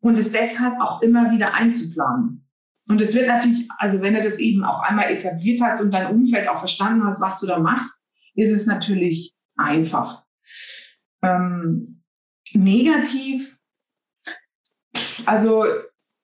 und 0.00 0.18
es 0.18 0.32
deshalb 0.32 0.80
auch 0.80 1.02
immer 1.02 1.30
wieder 1.30 1.54
einzuplanen. 1.54 2.46
Und 2.88 3.00
es 3.00 3.14
wird 3.14 3.26
natürlich, 3.26 3.68
also 3.78 4.02
wenn 4.02 4.14
du 4.14 4.22
das 4.22 4.38
eben 4.38 4.64
auch 4.64 4.82
einmal 4.82 5.10
etabliert 5.10 5.60
hast 5.62 5.80
und 5.80 5.92
dein 5.92 6.14
Umfeld 6.14 6.48
auch 6.48 6.58
verstanden 6.58 7.04
hast, 7.04 7.20
was 7.20 7.40
du 7.40 7.46
da 7.46 7.58
machst, 7.58 8.02
ist 8.34 8.50
es 8.50 8.66
natürlich 8.66 9.34
einfach. 9.56 10.24
Ähm, 11.22 12.02
negativ, 12.52 13.58
also 15.24 15.64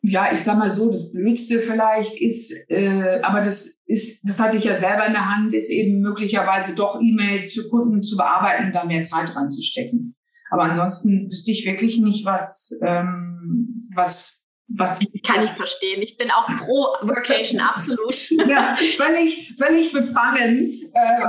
ja, 0.02 0.32
ich 0.32 0.40
sag 0.40 0.58
mal 0.58 0.70
so, 0.70 0.90
das 0.90 1.12
Blödste 1.12 1.60
vielleicht 1.60 2.20
ist, 2.20 2.52
äh, 2.68 3.20
aber 3.22 3.40
das 3.40 3.78
ist, 3.86 4.22
das 4.26 4.40
hatte 4.40 4.56
ich 4.56 4.64
ja 4.64 4.76
selber 4.76 5.06
in 5.06 5.12
der 5.12 5.34
Hand, 5.34 5.52
ist 5.52 5.70
eben 5.70 6.00
möglicherweise 6.00 6.74
doch 6.74 7.00
E-Mails 7.00 7.52
für 7.52 7.68
Kunden 7.68 8.02
zu 8.02 8.16
bearbeiten 8.16 8.66
und 8.66 8.72
da 8.74 8.84
mehr 8.84 9.04
Zeit 9.04 9.34
reinzustecken. 9.36 10.16
Aber 10.50 10.64
ansonsten 10.64 11.28
wüsste 11.30 11.50
ich 11.50 11.66
wirklich 11.66 11.98
nicht, 11.98 12.24
was, 12.24 12.76
ähm, 12.82 13.88
was, 13.94 14.44
was. 14.68 15.00
Kann 15.24 15.44
ich 15.44 15.50
verstehen. 15.50 16.02
Ich 16.02 16.16
bin 16.16 16.30
auch 16.30 16.46
pro 16.46 17.06
Workation, 17.06 17.60
absolut. 17.60 18.30
ja, 18.48 18.74
völlig, 18.74 19.54
völlig 19.58 19.92
befangen, 19.92 20.70
äh, 20.94 21.20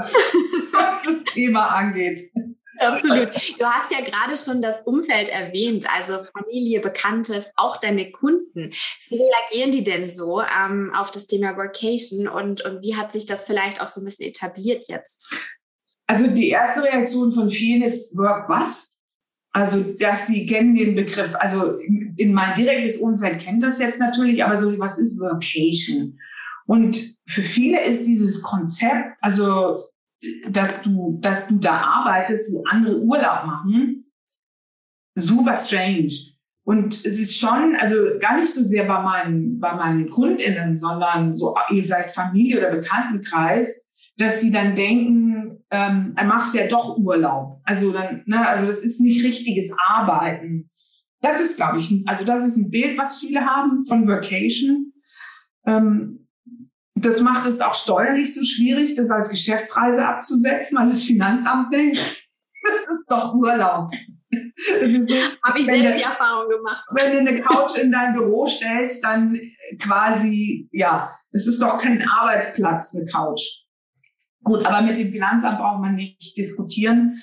was 0.71 1.03
das 1.03 1.23
Thema 1.33 1.67
angeht. 1.67 2.21
Absolut. 2.81 3.59
Du 3.59 3.65
hast 3.65 3.91
ja 3.91 4.01
gerade 4.01 4.37
schon 4.37 4.61
das 4.61 4.81
Umfeld 4.81 5.29
erwähnt, 5.29 5.85
also 5.95 6.19
Familie, 6.23 6.81
Bekannte, 6.81 7.45
auch 7.55 7.77
deine 7.77 8.11
Kunden. 8.11 8.73
Wie 9.09 9.21
reagieren 9.21 9.71
die 9.71 9.83
denn 9.83 10.09
so 10.09 10.41
ähm, 10.41 10.91
auf 10.93 11.11
das 11.11 11.27
Thema 11.27 11.55
Workation 11.57 12.27
und, 12.27 12.61
und 12.61 12.81
wie 12.81 12.95
hat 12.95 13.11
sich 13.11 13.25
das 13.25 13.45
vielleicht 13.45 13.81
auch 13.81 13.87
so 13.87 14.01
ein 14.01 14.05
bisschen 14.05 14.27
etabliert 14.27 14.85
jetzt? 14.87 15.27
Also 16.07 16.27
die 16.27 16.49
erste 16.49 16.83
Reaktion 16.83 17.31
von 17.31 17.49
vielen 17.49 17.83
ist 17.83 18.17
Work 18.17 18.49
was? 18.49 18.97
Also, 19.53 19.81
dass 19.81 20.27
die 20.27 20.45
kennen 20.45 20.75
den 20.75 20.95
Begriff. 20.95 21.35
Also 21.35 21.77
in 21.77 22.33
mein 22.33 22.55
direktes 22.55 22.97
Umfeld 22.97 23.39
kennt 23.39 23.63
das 23.63 23.79
jetzt 23.79 23.99
natürlich, 23.99 24.43
aber 24.43 24.57
so, 24.57 24.77
was 24.79 24.97
ist 24.97 25.19
Vocation? 25.19 26.17
Und 26.65 27.15
für 27.27 27.41
viele 27.41 27.83
ist 27.83 28.05
dieses 28.05 28.41
Konzept, 28.41 29.17
also, 29.19 29.83
dass 30.49 30.81
du, 30.81 31.17
dass 31.21 31.47
du 31.47 31.57
da 31.57 31.81
arbeitest, 31.81 32.51
wo 32.53 32.63
andere 32.69 32.99
Urlaub 33.01 33.45
machen, 33.45 34.11
super 35.15 35.55
strange. 35.55 36.13
Und 36.63 37.05
es 37.05 37.19
ist 37.19 37.37
schon, 37.37 37.75
also 37.79 37.95
gar 38.19 38.37
nicht 38.39 38.53
so 38.53 38.63
sehr 38.63 38.85
bei 38.85 39.01
meinen, 39.01 39.59
bei 39.59 39.73
meinen 39.73 40.09
KundInnen, 40.09 40.77
sondern 40.77 41.35
so 41.35 41.55
vielleicht 41.69 42.11
Familie 42.11 42.59
oder 42.59 42.71
Bekanntenkreis, 42.71 43.83
dass 44.17 44.37
die 44.37 44.51
dann 44.51 44.75
denken, 44.75 45.63
ähm, 45.71 46.13
dann 46.15 46.27
machst 46.27 46.53
ja 46.53 46.67
doch 46.67 46.97
Urlaub. 46.97 47.59
Also 47.63 47.91
dann, 47.91 48.23
ne, 48.25 48.47
also 48.47 48.67
das 48.67 48.83
ist 48.83 49.01
nicht 49.01 49.23
richtiges 49.23 49.71
Arbeiten. 49.87 50.69
Das 51.21 51.39
ist, 51.41 51.55
glaube 51.55 51.79
ich, 51.79 52.03
also 52.05 52.25
das 52.25 52.45
ist 52.45 52.57
ein 52.57 52.69
Bild, 52.69 52.97
was 52.97 53.19
viele 53.19 53.45
haben 53.45 53.83
von 53.83 54.07
Vacation. 54.07 54.93
Ähm, 55.65 56.20
das 57.05 57.21
macht 57.21 57.47
es 57.47 57.59
auch 57.61 57.73
steuerlich 57.73 58.33
so 58.33 58.43
schwierig, 58.43 58.95
das 58.95 59.09
als 59.09 59.29
Geschäftsreise 59.29 60.05
abzusetzen, 60.05 60.77
weil 60.77 60.89
das 60.89 61.03
Finanzamt 61.03 61.73
denkt, 61.73 61.97
das 62.67 62.81
ist 62.93 63.05
doch 63.09 63.33
Urlaub. 63.33 63.91
So, 64.31 65.15
Habe 65.43 65.59
ich 65.59 65.65
selbst 65.65 65.93
du, 65.93 65.97
die 65.97 66.03
Erfahrung 66.03 66.49
gemacht. 66.49 66.85
Wenn 66.95 67.11
du 67.11 67.29
eine 67.29 67.41
Couch 67.41 67.77
in 67.77 67.91
dein 67.91 68.13
Büro 68.13 68.47
stellst, 68.47 69.03
dann 69.03 69.37
quasi, 69.79 70.69
ja, 70.71 71.13
es 71.31 71.47
ist 71.47 71.61
doch 71.61 71.77
kein 71.77 72.07
Arbeitsplatz, 72.07 72.95
eine 72.95 73.05
Couch. 73.05 73.41
Gut, 74.43 74.65
aber 74.65 74.81
mit 74.81 74.97
dem 74.97 75.09
Finanzamt 75.09 75.59
braucht 75.59 75.81
man 75.81 75.95
nicht 75.95 76.37
diskutieren. 76.37 77.21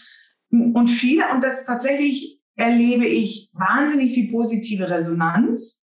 Und 0.51 0.89
viele, 0.89 1.31
und 1.33 1.43
das 1.43 1.65
tatsächlich 1.65 2.41
erlebe 2.57 3.07
ich 3.07 3.51
wahnsinnig 3.55 4.13
viel 4.13 4.31
positive 4.31 4.91
Resonanz. 4.91 5.85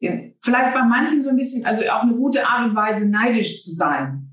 Vielleicht 0.00 0.74
bei 0.74 0.82
manchen 0.82 1.22
so 1.22 1.30
ein 1.30 1.36
bisschen, 1.36 1.64
also 1.66 1.82
auch 1.90 2.02
eine 2.02 2.14
gute 2.14 2.46
Art 2.46 2.68
und 2.68 2.76
Weise 2.76 3.08
neidisch 3.08 3.58
zu 3.62 3.70
sein. 3.70 4.30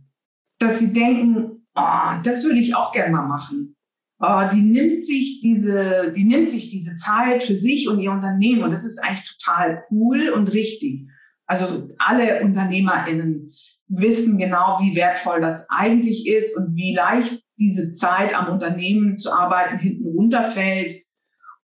Dass 0.59 0.79
sie 0.79 0.93
denken, 0.93 1.65
oh, 1.75 2.21
das 2.23 2.45
würde 2.45 2.59
ich 2.59 2.75
auch 2.75 2.91
gerne 2.91 3.11
mal 3.11 3.27
machen. 3.27 3.75
Oh, 4.19 4.43
die 4.51 4.61
nimmt 4.61 5.03
sich 5.03 5.41
diese, 5.41 6.13
die 6.15 6.23
nimmt 6.23 6.49
sich 6.49 6.69
diese 6.69 6.95
Zeit 6.95 7.43
für 7.43 7.55
sich 7.55 7.89
und 7.89 7.99
ihr 7.99 8.11
Unternehmen. 8.11 8.63
Und 8.63 8.71
das 8.71 8.85
ist 8.85 8.99
eigentlich 9.03 9.37
total 9.37 9.83
cool 9.91 10.29
und 10.29 10.53
richtig. 10.53 11.07
Also 11.47 11.89
alle 11.97 12.43
UnternehmerInnen 12.43 13.51
wissen 13.87 14.37
genau, 14.37 14.77
wie 14.79 14.95
wertvoll 14.95 15.41
das 15.41 15.67
eigentlich 15.69 16.27
ist 16.27 16.57
und 16.57 16.75
wie 16.75 16.95
leicht 16.95 17.43
diese 17.57 17.91
Zeit 17.91 18.33
am 18.33 18.51
Unternehmen 18.51 19.17
zu 19.17 19.31
arbeiten 19.31 19.77
hinten 19.77 20.07
runterfällt. 20.07 21.03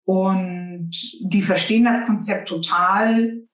Und 0.04 0.90
die 1.20 1.42
verstehen 1.42 1.85
das 1.85 2.06
Konzept 2.06 2.48
total, 2.48 3.45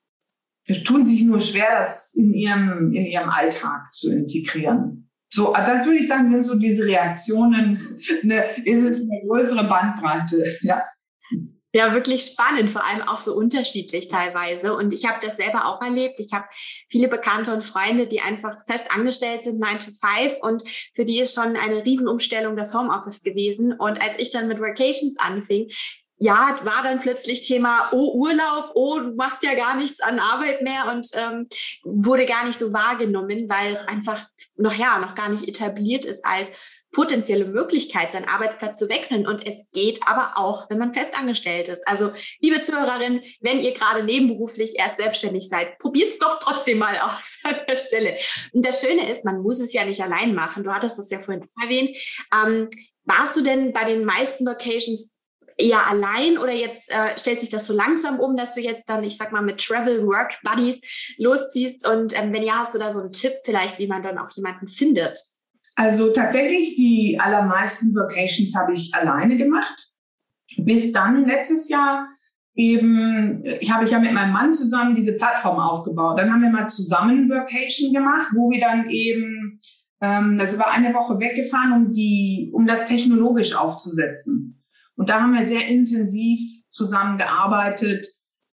tun 0.85 1.05
sich 1.05 1.23
nur 1.23 1.41
schwer, 1.41 1.79
das 1.79 2.15
in 2.15 2.35
ihrem, 2.35 2.93
in 2.93 3.03
ihrem 3.03 3.29
Alltag 3.29 3.93
zu 3.93 4.13
integrieren. 4.13 5.11
So, 5.33 5.53
das 5.55 5.87
würde 5.87 5.99
ich 5.99 6.09
sagen, 6.09 6.31
sind 6.31 6.43
so 6.43 6.59
diese 6.59 6.85
Reaktionen. 6.85 7.81
Eine, 8.23 8.45
ist 8.65 8.83
es 8.83 9.01
eine 9.01 9.23
größere 9.27 9.65
Bandbreite, 9.65 10.59
ja. 10.61 10.83
Ja, 11.75 11.95
wirklich 11.95 12.27
spannend, 12.27 12.69
vor 12.69 12.85
allem 12.85 13.01
auch 13.01 13.17
so 13.17 13.35
unterschiedlich 13.35 14.07
teilweise. 14.09 14.77
Und 14.77 14.93
ich 14.93 15.09
habe 15.09 15.21
das 15.23 15.39
selber 15.39 15.65
auch 15.65 15.81
erlebt. 15.81 16.21
Ich 16.21 16.35
habe 16.35 16.45
viele 16.91 17.09
Bekannte 17.09 17.55
und 17.55 17.65
Freunde, 17.65 18.07
die 18.07 18.21
einfach 18.21 18.59
fest 18.67 18.91
angestellt 18.91 19.45
sind, 19.45 19.59
9 19.59 19.79
to 19.79 19.91
5. 19.99 20.35
Und 20.43 20.65
für 20.95 21.07
die 21.07 21.19
ist 21.19 21.35
schon 21.35 21.57
eine 21.57 21.83
Riesenumstellung 21.83 22.57
das 22.57 22.75
Homeoffice 22.75 23.23
gewesen. 23.23 23.73
Und 23.73 24.03
als 24.03 24.19
ich 24.19 24.31
dann 24.31 24.49
mit 24.49 24.61
Vacations 24.61 25.15
anfing, 25.17 25.71
ja, 26.23 26.57
war 26.63 26.85
dann 26.85 27.01
plötzlich 27.01 27.43
Thema, 27.43 27.89
oh, 27.91 28.13
Urlaub, 28.15 28.71
oh, 28.77 29.01
du 29.01 29.17
machst 29.17 29.43
ja 29.43 29.55
gar 29.55 29.77
nichts 29.77 30.01
an 30.01 30.21
Arbeit 30.21 30.63
mehr 30.63 30.87
und 30.87 31.11
ähm, 31.15 31.49
wurde 31.83 32.27
gar 32.27 32.47
nicht 32.47 32.57
so 32.57 32.73
wahrgenommen, 32.73 33.51
weil 33.51 33.73
es 33.73 33.89
einfach 33.89 34.25
noch, 34.55 34.73
ja, 34.73 35.01
noch 35.01 35.17
gar 35.17 35.29
nicht 35.29 35.49
etabliert 35.49 36.05
ist 36.05 36.25
als 36.25 36.53
potenzielle 36.93 37.47
Möglichkeit, 37.47 38.13
seinen 38.13 38.29
Arbeitsplatz 38.29 38.79
zu 38.79 38.89
wechseln. 38.89 39.27
Und 39.27 39.45
es 39.45 39.69
geht 39.73 39.99
aber 40.07 40.39
auch, 40.39 40.71
wenn 40.71 40.79
man 40.79 40.95
festangestellt 40.95 41.67
ist. 41.67 41.89
Also, 41.89 42.13
liebe 42.39 42.61
Zuhörerin, 42.61 43.23
wenn 43.41 43.59
ihr 43.59 43.73
gerade 43.73 44.05
nebenberuflich 44.05 44.79
erst 44.79 44.99
selbstständig 44.99 45.49
seid, 45.49 45.77
probiert 45.79 46.13
es 46.13 46.19
doch 46.19 46.39
trotzdem 46.39 46.79
mal 46.79 46.97
aus 46.99 47.41
an 47.45 47.57
der 47.67 47.77
Stelle. 47.77 48.17
Und 48.53 48.65
das 48.65 48.81
Schöne 48.81 49.11
ist, 49.11 49.25
man 49.25 49.43
muss 49.43 49.59
es 49.59 49.73
ja 49.73 49.85
nicht 49.85 50.01
allein 50.01 50.35
machen. 50.35 50.63
Du 50.63 50.73
hattest 50.73 51.01
das 51.01 51.11
ja 51.11 51.19
vorhin 51.19 51.49
erwähnt. 51.61 51.91
Ähm, 52.33 52.69
warst 53.05 53.37
du 53.37 53.41
denn 53.41 53.73
bei 53.73 53.85
den 53.85 54.05
meisten 54.05 54.45
Locations 54.45 55.12
eher 55.63 55.87
allein 55.87 56.39
oder 56.39 56.53
jetzt 56.53 56.91
äh, 56.91 57.17
stellt 57.19 57.41
sich 57.41 57.51
das 57.51 57.67
so 57.67 57.73
langsam 57.75 58.19
um, 58.21 58.37
dass 58.37 58.53
du 58.53 58.61
jetzt 58.61 58.89
dann, 58.89 59.05
ich 59.05 59.17
sag 59.17 59.33
mal, 59.33 59.43
mit 59.43 59.65
Travel 59.65 60.07
Work 60.07 60.41
Buddies 60.43 60.81
losziehst? 61.19 61.87
Und 61.89 62.19
ähm, 62.19 62.33
wenn 62.33 62.43
ja, 62.43 62.61
hast 62.61 62.75
du 62.75 62.79
da 62.79 62.93
so 62.93 63.01
einen 63.01 63.13
Tipp 63.13 63.33
vielleicht, 63.45 63.79
wie 63.79 63.87
man 63.87 64.03
dann 64.03 64.19
auch 64.19 64.31
jemanden 64.33 64.69
findet? 64.69 65.19
Also 65.75 66.11
tatsächlich, 66.11 66.77
die 66.77 67.19
allermeisten 67.19 67.95
Vocations 67.95 68.55
habe 68.57 68.75
ich 68.75 68.95
alleine 68.95 69.37
gemacht. 69.37 69.89
Bis 70.59 70.93
dann 70.93 71.25
letztes 71.25 71.69
Jahr 71.69 72.07
eben, 72.55 73.43
ich 73.61 73.73
habe 73.73 73.85
ich 73.85 73.91
ja 73.91 73.99
mit 73.99 74.13
meinem 74.13 74.33
Mann 74.33 74.53
zusammen 74.53 74.95
diese 74.95 75.17
Plattform 75.17 75.59
aufgebaut. 75.59 76.19
Dann 76.19 76.31
haben 76.31 76.43
wir 76.43 76.51
mal 76.51 76.69
zusammen 76.69 77.29
Vocation 77.31 77.93
gemacht, 77.93 78.29
wo 78.35 78.51
wir 78.51 78.61
dann 78.61 78.91
eben, 78.91 79.59
ähm, 80.03 80.37
das 80.37 80.59
war 80.59 80.71
eine 80.71 80.93
Woche 80.93 81.19
weggefahren, 81.19 81.73
um 81.73 81.93
die, 81.93 82.51
um 82.53 82.67
das 82.67 82.85
technologisch 82.85 83.55
aufzusetzen. 83.55 84.62
Und 84.97 85.09
da 85.09 85.21
haben 85.21 85.35
wir 85.35 85.47
sehr 85.47 85.67
intensiv 85.69 86.41
zusammengearbeitet. 86.69 88.07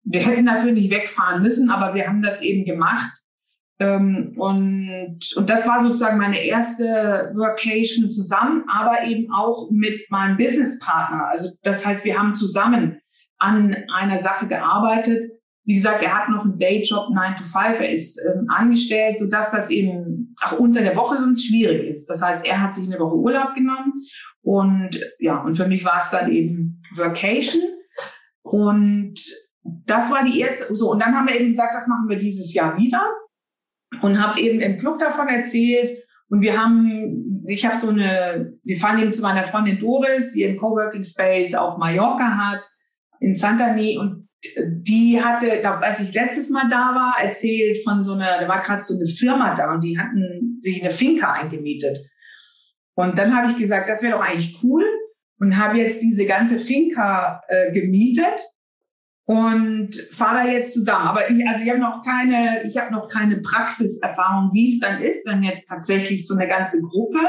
Wir 0.03 0.21
hätten 0.21 0.45
dafür 0.45 0.71
nicht 0.71 0.91
wegfahren 0.91 1.41
müssen, 1.41 1.69
aber 1.69 1.95
wir 1.95 2.07
haben 2.07 2.21
das 2.21 2.41
eben 2.41 2.65
gemacht 2.65 3.11
ähm, 3.79 4.31
und, 4.37 5.19
und 5.35 5.49
das 5.49 5.67
war 5.67 5.81
sozusagen 5.81 6.17
meine 6.17 6.41
erste 6.41 7.31
Workation 7.35 8.09
zusammen, 8.09 8.63
aber 8.71 9.05
eben 9.05 9.31
auch 9.33 9.69
mit 9.69 10.09
meinem 10.09 10.37
Businesspartner. 10.37 11.27
Also 11.27 11.49
das 11.63 11.85
heißt, 11.85 12.05
wir 12.05 12.17
haben 12.17 12.33
zusammen 12.33 13.01
an 13.37 13.75
einer 13.93 14.17
Sache 14.17 14.47
gearbeitet. 14.47 15.25
Wie 15.65 15.75
gesagt, 15.75 16.01
er 16.03 16.13
hat 16.13 16.29
noch 16.29 16.45
einen 16.45 16.57
Dayjob 16.57 17.09
9 17.09 17.35
to 17.37 17.43
5, 17.43 17.79
er 17.79 17.89
ist 17.89 18.17
ähm, 18.19 18.47
angestellt, 18.49 19.17
sodass 19.17 19.51
das 19.51 19.69
eben 19.69 20.35
auch 20.41 20.53
unter 20.53 20.81
der 20.81 20.95
Woche 20.95 21.17
sonst 21.17 21.45
schwierig 21.45 21.89
ist. 21.89 22.09
Das 22.09 22.21
heißt, 22.21 22.45
er 22.45 22.61
hat 22.61 22.73
sich 22.73 22.87
eine 22.87 22.99
Woche 22.99 23.15
Urlaub 23.15 23.55
genommen 23.55 23.91
und 24.45 24.99
ja, 25.17 25.41
und 25.41 25.55
für 25.55 25.67
mich 25.67 25.83
war 25.83 25.97
es 25.97 26.11
dann 26.11 26.31
eben 26.31 26.83
Workation. 26.95 27.63
Und 28.43 29.15
das 29.63 30.11
war 30.11 30.23
die 30.23 30.39
erste, 30.39 30.71
so, 30.75 30.91
und 30.91 31.01
dann 31.01 31.15
haben 31.15 31.27
wir 31.27 31.35
eben 31.35 31.47
gesagt, 31.47 31.73
das 31.73 31.87
machen 31.87 32.07
wir 32.07 32.19
dieses 32.19 32.53
Jahr 32.53 32.77
wieder 32.77 33.03
und 34.03 34.21
habe 34.21 34.39
eben 34.39 34.59
im 34.61 34.77
Club 34.77 34.99
davon 34.99 35.27
erzählt. 35.29 35.91
Und 36.29 36.43
wir 36.43 36.61
haben, 36.61 37.43
ich 37.47 37.65
habe 37.65 37.75
so 37.75 37.89
eine, 37.89 38.53
wir 38.63 38.77
fahren 38.77 39.01
eben 39.01 39.11
zu 39.11 39.23
meiner 39.23 39.45
Freundin 39.45 39.79
Doris, 39.79 40.33
die 40.33 40.45
einen 40.45 40.57
Coworking 40.57 41.03
Space 41.03 41.55
auf 41.55 41.79
Mallorca 41.79 42.37
hat, 42.37 42.71
in 43.19 43.33
Santani. 43.33 43.97
Und 43.97 44.29
die 44.67 45.23
hatte, 45.23 45.67
als 45.81 46.01
ich 46.01 46.13
letztes 46.13 46.51
Mal 46.51 46.69
da 46.69 46.93
war, 46.93 47.15
erzählt 47.19 47.79
von 47.83 48.03
so 48.03 48.13
einer, 48.13 48.39
da 48.41 48.47
war 48.47 48.61
gerade 48.61 48.83
so 48.83 48.93
eine 48.93 49.07
Firma 49.07 49.55
da 49.55 49.73
und 49.73 49.83
die 49.83 49.97
hatten 49.97 50.59
sich 50.61 50.83
eine 50.83 50.91
Finca 50.91 51.31
eingemietet. 51.31 51.97
Und 52.95 53.17
dann 53.17 53.35
habe 53.35 53.51
ich 53.51 53.57
gesagt, 53.57 53.89
das 53.89 54.01
wäre 54.01 54.13
doch 54.13 54.23
eigentlich 54.23 54.57
cool 54.63 54.83
und 55.39 55.57
habe 55.57 55.77
jetzt 55.77 56.01
diese 56.01 56.25
ganze 56.25 56.57
Finca 56.57 57.41
äh, 57.47 57.71
gemietet 57.73 58.41
und 59.25 59.95
fahre 60.11 60.45
da 60.45 60.51
jetzt 60.51 60.73
zusammen. 60.73 61.07
Aber 61.07 61.29
ich, 61.29 61.47
also 61.47 61.63
ich 61.63 61.69
habe 61.69 61.79
noch 61.79 62.03
keine, 62.03 62.63
ich 62.65 62.77
habe 62.77 62.93
noch 62.93 63.07
keine 63.07 63.41
Praxiserfahrung, 63.41 64.51
wie 64.53 64.71
es 64.71 64.79
dann 64.79 65.01
ist, 65.01 65.27
wenn 65.27 65.43
jetzt 65.43 65.67
tatsächlich 65.67 66.25
so 66.25 66.35
eine 66.35 66.47
ganze 66.47 66.81
Gruppe 66.81 67.19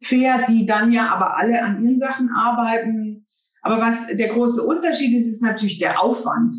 fährt, 0.00 0.48
die 0.48 0.66
dann 0.66 0.92
ja 0.92 1.08
aber 1.08 1.36
alle 1.36 1.62
an 1.62 1.82
ihren 1.82 1.96
Sachen 1.96 2.30
arbeiten. 2.30 3.24
Aber 3.62 3.80
was 3.80 4.06
der 4.06 4.28
große 4.28 4.62
Unterschied 4.62 5.14
ist, 5.16 5.26
ist 5.26 5.42
natürlich 5.42 5.78
der 5.78 6.00
Aufwand. 6.00 6.54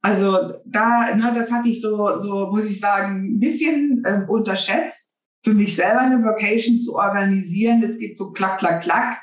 Also 0.00 0.54
da, 0.64 1.14
ne, 1.14 1.32
das 1.34 1.52
hatte 1.52 1.68
ich 1.68 1.80
so, 1.80 2.18
so 2.18 2.46
muss 2.46 2.70
ich 2.70 2.80
sagen, 2.80 3.34
ein 3.34 3.38
bisschen 3.38 4.02
äh, 4.04 4.24
unterschätzt. 4.28 5.14
Für 5.48 5.54
mich 5.54 5.76
selber 5.76 6.00
eine 6.00 6.22
Vocation 6.22 6.78
zu 6.78 6.96
organisieren, 6.96 7.80
das 7.80 7.98
geht 7.98 8.18
so 8.18 8.32
klack, 8.32 8.58
klack, 8.58 8.82
klack, 8.82 9.22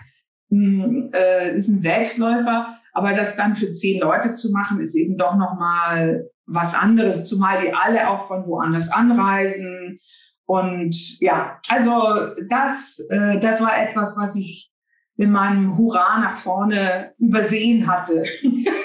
hm, 0.50 1.12
äh, 1.14 1.56
ist 1.56 1.68
ein 1.68 1.80
Selbstläufer. 1.80 2.80
Aber 2.94 3.14
das 3.14 3.36
dann 3.36 3.56
für 3.56 3.70
zehn 3.70 4.02
Leute 4.02 4.32
zu 4.32 4.52
machen, 4.52 4.80
ist 4.80 4.96
eben 4.96 5.18
doch 5.18 5.36
nochmal 5.36 6.28
was 6.48 6.74
anderes, 6.74 7.26
zumal 7.26 7.62
die 7.62 7.76
alle 7.76 8.10
auch 8.10 8.26
von 8.26 8.48
woanders 8.48 8.92
anreisen. 8.92 10.00
Und 10.48 11.20
ja, 11.20 11.60
also 11.70 12.16
das, 12.50 13.06
äh, 13.12 13.38
das 13.40 13.62
war 13.62 13.78
etwas, 13.78 14.18
was 14.18 14.36
ich 14.36 14.72
in 15.18 15.30
meinem 15.30 15.78
Hurra 15.78 16.18
nach 16.18 16.38
vorne 16.38 17.14
übersehen 17.20 17.86
hatte. 17.86 18.24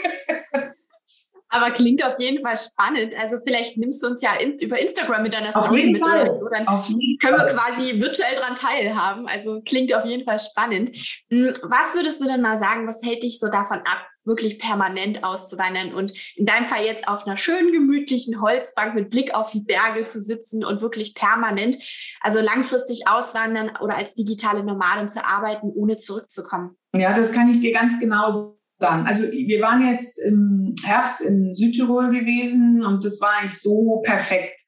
Aber 1.51 1.73
klingt 1.73 2.05
auf 2.05 2.19
jeden 2.19 2.41
Fall 2.43 2.57
spannend. 2.57 3.15
Also 3.21 3.37
vielleicht 3.45 3.77
nimmst 3.77 4.03
du 4.03 4.07
uns 4.07 4.23
ja 4.23 4.35
in, 4.35 4.59
über 4.59 4.79
Instagram 4.79 5.25
mit 5.25 5.35
deiner 5.35 5.51
Story 5.51 5.91
mit 5.93 6.01
Fall. 6.01 6.23
oder 6.23 6.37
so. 6.37 6.49
Dann 6.49 6.65
können 6.65 7.39
wir 7.39 7.47
quasi 7.47 8.01
virtuell 8.01 8.37
dran 8.37 8.55
teilhaben. 8.55 9.27
Also 9.27 9.61
klingt 9.63 9.93
auf 9.93 10.05
jeden 10.05 10.25
Fall 10.25 10.39
spannend. 10.39 10.91
Hm, 11.29 11.53
was 11.63 11.95
würdest 11.95 12.21
du 12.21 12.27
denn 12.27 12.41
mal 12.41 12.57
sagen, 12.57 12.87
was 12.87 13.03
hält 13.05 13.25
dich 13.25 13.41
so 13.41 13.49
davon 13.49 13.79
ab, 13.79 14.07
wirklich 14.25 14.59
permanent 14.59 15.25
auszuwandern 15.25 15.95
und 15.95 16.13
in 16.37 16.47
deinem 16.47 16.69
Fall 16.69 16.85
jetzt 16.85 17.09
auf 17.09 17.27
einer 17.27 17.37
schönen, 17.37 17.73
gemütlichen 17.73 18.41
Holzbank 18.41 18.95
mit 18.95 19.11
Blick 19.11 19.35
auf 19.35 19.51
die 19.51 19.61
Berge 19.61 20.05
zu 20.05 20.21
sitzen 20.21 20.65
und 20.65 20.83
wirklich 20.83 21.15
permanent, 21.15 21.77
also 22.21 22.41
langfristig 22.41 23.09
auswandern 23.09 23.73
oder 23.81 23.97
als 23.97 24.15
digitale 24.15 24.63
Nomadin 24.63 25.09
zu 25.09 25.25
arbeiten, 25.25 25.71
ohne 25.75 25.97
zurückzukommen? 25.97 26.77
Ja, 26.95 27.13
das 27.13 27.33
kann 27.33 27.51
ich 27.51 27.61
dir 27.61 27.73
ganz 27.73 27.99
genau 27.99 28.31
sagen. 28.81 29.07
Also 29.07 29.25
wir 29.25 29.61
waren 29.61 29.87
jetzt 29.87 30.19
im 30.19 30.75
Herbst 30.83 31.21
in 31.21 31.53
Südtirol 31.53 32.11
gewesen 32.11 32.85
und 32.85 33.05
das 33.05 33.21
war 33.21 33.39
eigentlich 33.39 33.61
so 33.61 34.01
perfekt. 34.05 34.61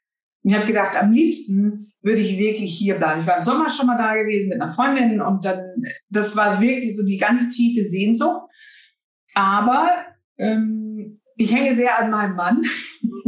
Und 0.42 0.50
ich 0.50 0.56
habe 0.56 0.66
gedacht, 0.66 0.96
am 0.96 1.10
liebsten 1.10 1.92
würde 2.02 2.20
ich 2.20 2.38
wirklich 2.38 2.76
hier 2.76 2.96
bleiben. 2.96 3.20
Ich 3.20 3.26
war 3.26 3.36
im 3.36 3.42
Sommer 3.42 3.70
schon 3.70 3.86
mal 3.86 3.96
da 3.96 4.14
gewesen 4.14 4.48
mit 4.48 4.60
einer 4.60 4.72
Freundin 4.72 5.20
und 5.20 5.44
dann, 5.44 5.60
das 6.08 6.36
war 6.36 6.60
wirklich 6.60 6.96
so 6.96 7.06
die 7.06 7.16
ganz 7.16 7.54
tiefe 7.54 7.88
Sehnsucht. 7.88 8.42
Aber 9.34 9.88
ähm, 10.38 11.20
ich 11.36 11.54
hänge 11.54 11.74
sehr 11.74 11.98
an 11.98 12.10
meinem 12.10 12.36
Mann 12.36 12.62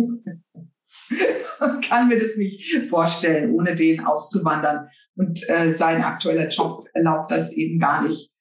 und 1.60 1.88
kann 1.88 2.08
mir 2.08 2.18
das 2.18 2.36
nicht 2.36 2.86
vorstellen, 2.88 3.52
ohne 3.52 3.74
den 3.74 4.00
auszuwandern. 4.00 4.88
Und 5.16 5.48
äh, 5.48 5.72
sein 5.72 6.02
aktueller 6.02 6.48
Job 6.48 6.86
erlaubt 6.92 7.30
das 7.30 7.52
eben 7.52 7.78
gar 7.78 8.02
nicht. 8.02 8.33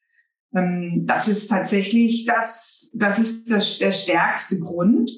Ähm, 0.55 1.03
das 1.05 1.27
ist 1.27 1.47
tatsächlich 1.47 2.25
das, 2.25 2.89
das 2.93 3.19
ist 3.19 3.51
das, 3.51 3.79
der 3.79 3.91
stärkste 3.91 4.59
Grund. 4.59 5.09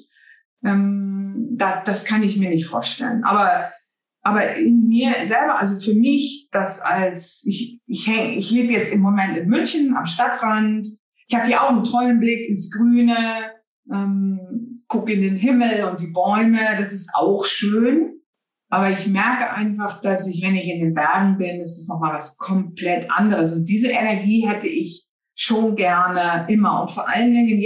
Ähm, 0.64 1.48
da, 1.52 1.82
das 1.84 2.04
kann 2.04 2.22
ich 2.22 2.36
mir 2.36 2.50
nicht 2.50 2.66
vorstellen. 2.66 3.24
Aber, 3.24 3.70
aber 4.22 4.56
in 4.56 4.88
mir 4.88 5.12
selber, 5.24 5.58
also 5.58 5.80
für 5.80 5.94
mich, 5.94 6.48
das 6.50 6.80
als, 6.80 7.42
ich, 7.46 7.80
ich 7.86 8.06
häng, 8.06 8.36
ich 8.36 8.50
lebe 8.50 8.72
jetzt 8.72 8.92
im 8.92 9.00
Moment 9.00 9.36
in 9.36 9.48
München 9.48 9.96
am 9.96 10.06
Stadtrand. 10.06 10.86
Ich 11.28 11.34
habe 11.34 11.46
hier 11.46 11.62
auch 11.62 11.70
einen 11.70 11.84
tollen 11.84 12.20
Blick 12.20 12.48
ins 12.48 12.70
Grüne, 12.70 13.52
ähm, 13.92 14.80
gucke 14.88 15.12
in 15.12 15.20
den 15.20 15.36
Himmel 15.36 15.84
und 15.90 16.00
die 16.00 16.12
Bäume. 16.12 16.60
Das 16.78 16.92
ist 16.92 17.10
auch 17.14 17.44
schön. 17.44 18.12
Aber 18.68 18.90
ich 18.90 19.06
merke 19.06 19.52
einfach, 19.52 20.00
dass 20.00 20.26
ich, 20.26 20.42
wenn 20.42 20.56
ich 20.56 20.68
in 20.68 20.80
den 20.80 20.94
Bergen 20.94 21.36
bin, 21.36 21.58
das 21.60 21.78
ist 21.78 21.88
nochmal 21.88 22.14
was 22.14 22.36
komplett 22.36 23.10
anderes. 23.10 23.52
Und 23.52 23.68
diese 23.68 23.88
Energie 23.88 24.46
hätte 24.46 24.66
ich 24.66 25.06
schon 25.36 25.76
gerne 25.76 26.46
immer. 26.48 26.82
Und 26.82 26.90
vor 26.90 27.08
allen 27.08 27.30
Dingen 27.30 27.60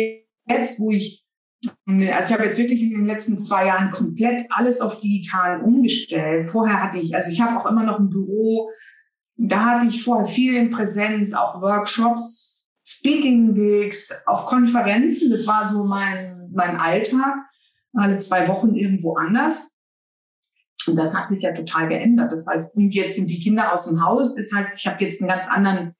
jetzt, 0.46 0.78
wo 0.78 0.90
ich, 0.90 1.24
also 1.66 2.28
ich 2.28 2.32
habe 2.32 2.44
jetzt 2.44 2.58
wirklich 2.58 2.82
in 2.82 2.90
den 2.90 3.06
letzten 3.06 3.38
zwei 3.38 3.66
Jahren 3.66 3.90
komplett 3.90 4.46
alles 4.50 4.80
auf 4.80 5.00
digital 5.00 5.62
umgestellt. 5.62 6.46
Vorher 6.46 6.82
hatte 6.82 6.98
ich, 6.98 7.14
also 7.14 7.30
ich 7.30 7.40
habe 7.40 7.58
auch 7.58 7.70
immer 7.70 7.84
noch 7.84 7.98
ein 7.98 8.10
Büro, 8.10 8.70
da 9.36 9.64
hatte 9.64 9.86
ich 9.86 10.02
vorher 10.02 10.26
viel 10.26 10.54
in 10.56 10.70
Präsenz, 10.70 11.32
auch 11.32 11.62
Workshops, 11.62 12.72
Speaking 12.84 13.54
Gigs, 13.54 14.12
auch 14.26 14.46
Konferenzen. 14.46 15.30
Das 15.30 15.46
war 15.46 15.72
so 15.72 15.84
mein, 15.84 16.50
mein 16.52 16.76
Alltag. 16.76 17.36
Alle 17.94 18.18
zwei 18.18 18.48
Wochen 18.48 18.74
irgendwo 18.74 19.16
anders. 19.16 19.74
Und 20.86 20.96
das 20.96 21.16
hat 21.16 21.28
sich 21.28 21.42
ja 21.42 21.52
total 21.52 21.88
geändert. 21.88 22.32
Das 22.32 22.46
heißt, 22.46 22.76
und 22.76 22.94
jetzt 22.94 23.16
sind 23.16 23.30
die 23.30 23.40
Kinder 23.40 23.72
aus 23.72 23.88
dem 23.88 24.04
Haus. 24.04 24.34
Das 24.34 24.52
heißt, 24.52 24.78
ich 24.78 24.86
habe 24.86 25.02
jetzt 25.02 25.20
einen 25.20 25.28
ganz 25.28 25.48
anderen 25.48 25.94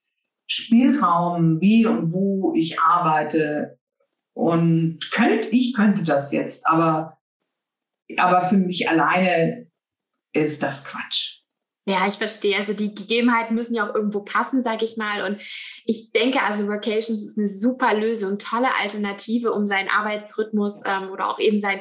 Spielraum, 0.51 1.61
wie 1.61 1.87
und 1.87 2.13
wo 2.13 2.53
ich 2.55 2.81
arbeite. 2.81 3.79
Und 4.35 4.99
könnt, 5.13 5.47
ich 5.53 5.75
könnte 5.75 6.05
das 6.05 6.33
jetzt, 6.33 6.67
aber, 6.67 7.19
aber 8.17 8.43
für 8.43 8.57
mich 8.57 8.89
alleine 8.89 9.69
ist 10.33 10.63
das 10.63 10.85
Quatsch. 10.85 11.41
Ja, 11.87 12.07
ich 12.07 12.15
verstehe. 12.15 12.57
Also 12.57 12.73
die 12.73 12.95
Gegebenheiten 12.95 13.55
müssen 13.55 13.75
ja 13.75 13.89
auch 13.89 13.95
irgendwo 13.95 14.21
passen, 14.21 14.63
sage 14.63 14.85
ich 14.85 14.97
mal. 14.97 15.25
Und 15.25 15.43
ich 15.85 16.13
denke, 16.13 16.43
also 16.43 16.69
Vacations 16.69 17.25
ist 17.25 17.39
eine 17.39 17.49
super 17.49 17.95
Lösung, 17.95 18.39
tolle 18.39 18.69
Alternative, 18.81 19.53
um 19.53 19.67
seinen 19.67 19.89
Arbeitsrhythmus 19.89 20.83
ähm, 20.87 21.11
oder 21.11 21.29
auch 21.29 21.39
eben 21.39 21.61
sein 21.61 21.81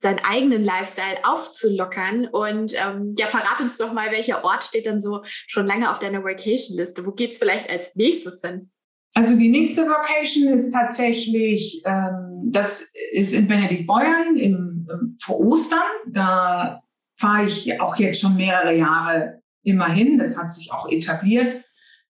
seinen 0.00 0.18
eigenen 0.20 0.64
Lifestyle 0.64 1.18
aufzulockern. 1.24 2.26
Und 2.26 2.74
ähm, 2.74 3.14
ja, 3.18 3.26
verrat 3.26 3.60
uns 3.60 3.78
doch 3.78 3.92
mal, 3.92 4.10
welcher 4.10 4.44
Ort 4.44 4.64
steht 4.64 4.86
dann 4.86 5.00
so 5.00 5.22
schon 5.24 5.66
lange 5.66 5.90
auf 5.90 5.98
deiner 5.98 6.22
Vacation-Liste? 6.22 7.06
Wo 7.06 7.12
geht 7.12 7.32
es 7.32 7.38
vielleicht 7.38 7.70
als 7.70 7.96
nächstes 7.96 8.40
hin? 8.40 8.70
Also 9.14 9.34
die 9.34 9.48
nächste 9.48 9.82
Vacation 9.88 10.52
ist 10.52 10.72
tatsächlich, 10.72 11.82
ähm, 11.86 12.50
das 12.50 12.90
ist 13.12 13.32
in 13.32 13.48
Benediktbeuern 13.48 14.36
im, 14.36 14.86
im, 14.90 15.16
vor 15.18 15.40
Ostern. 15.40 15.80
Da 16.08 16.82
fahre 17.18 17.46
ich 17.46 17.80
auch 17.80 17.96
jetzt 17.96 18.20
schon 18.20 18.36
mehrere 18.36 18.76
Jahre 18.76 19.40
immer 19.62 19.88
hin. 19.88 20.18
Das 20.18 20.36
hat 20.36 20.52
sich 20.52 20.70
auch 20.70 20.90
etabliert. 20.90 21.64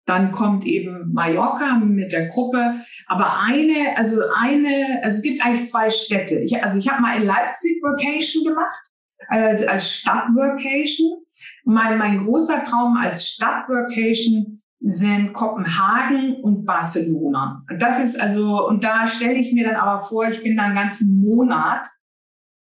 Dann 0.09 0.33
kommt 0.33 0.65
eben 0.65 1.13
Mallorca 1.13 1.77
mit 1.77 2.13
der 2.13 2.27
Gruppe. 2.29 2.77
Aber 3.07 3.41
eine, 3.41 3.95
also 3.97 4.23
eine, 4.35 5.01
also 5.03 5.19
es 5.19 5.23
gibt 5.23 5.45
eigentlich 5.45 5.69
zwei 5.69 5.91
Städte. 5.91 6.39
Ich, 6.39 6.63
also 6.63 6.79
ich 6.79 6.89
habe 6.89 7.03
mal 7.03 7.19
in 7.19 7.27
Leipzig 7.27 7.83
Vacation 7.83 8.45
gemacht, 8.45 8.89
als, 9.29 9.67
als 9.67 9.97
Stadtvacation. 9.97 11.23
Mein, 11.65 11.99
mein 11.99 12.25
großer 12.25 12.65
Traum 12.65 12.97
als 12.97 13.29
Stadtvacation 13.29 14.63
sind 14.81 15.35
Kopenhagen 15.35 16.37
und 16.43 16.65
Barcelona. 16.65 17.65
Das 17.79 18.01
ist 18.01 18.19
also, 18.19 18.67
und 18.67 18.85
da 18.85 19.07
stelle 19.07 19.35
ich 19.35 19.53
mir 19.53 19.67
dann 19.67 19.77
aber 19.77 19.99
vor, 19.99 20.27
ich 20.27 20.43
bin 20.43 20.57
da 20.57 20.65
einen 20.65 20.77
ganzen 20.77 21.21
Monat 21.21 21.87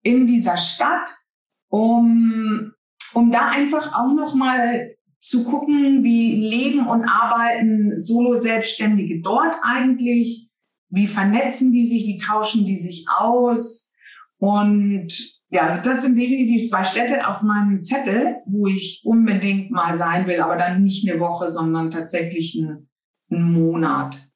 in 0.02 0.26
dieser 0.26 0.56
Stadt, 0.56 1.14
um, 1.68 2.72
um 3.14 3.30
da 3.30 3.50
einfach 3.50 3.94
auch 3.94 4.14
noch 4.14 4.35
mal 4.35 4.95
zu 5.28 5.44
gucken, 5.44 6.04
wie 6.04 6.48
leben 6.48 6.86
und 6.86 7.04
arbeiten 7.04 7.98
Solo-Selbstständige 7.98 9.20
dort 9.22 9.56
eigentlich, 9.62 10.50
wie 10.88 11.08
vernetzen 11.08 11.72
die 11.72 11.86
sich, 11.86 12.06
wie 12.06 12.16
tauschen 12.16 12.64
die 12.64 12.78
sich 12.78 13.06
aus. 13.08 13.92
Und 14.38 15.08
ja, 15.48 15.62
also 15.62 15.82
das 15.82 16.02
sind 16.02 16.16
definitiv 16.16 16.68
zwei 16.68 16.84
Städte 16.84 17.26
auf 17.28 17.42
meinem 17.42 17.82
Zettel, 17.82 18.36
wo 18.46 18.68
ich 18.68 19.02
unbedingt 19.04 19.70
mal 19.70 19.96
sein 19.96 20.26
will, 20.28 20.40
aber 20.40 20.56
dann 20.56 20.82
nicht 20.82 21.08
eine 21.08 21.18
Woche, 21.18 21.50
sondern 21.50 21.90
tatsächlich 21.90 22.56
einen, 22.56 22.88
einen 23.30 23.52
Monat. 23.52 24.30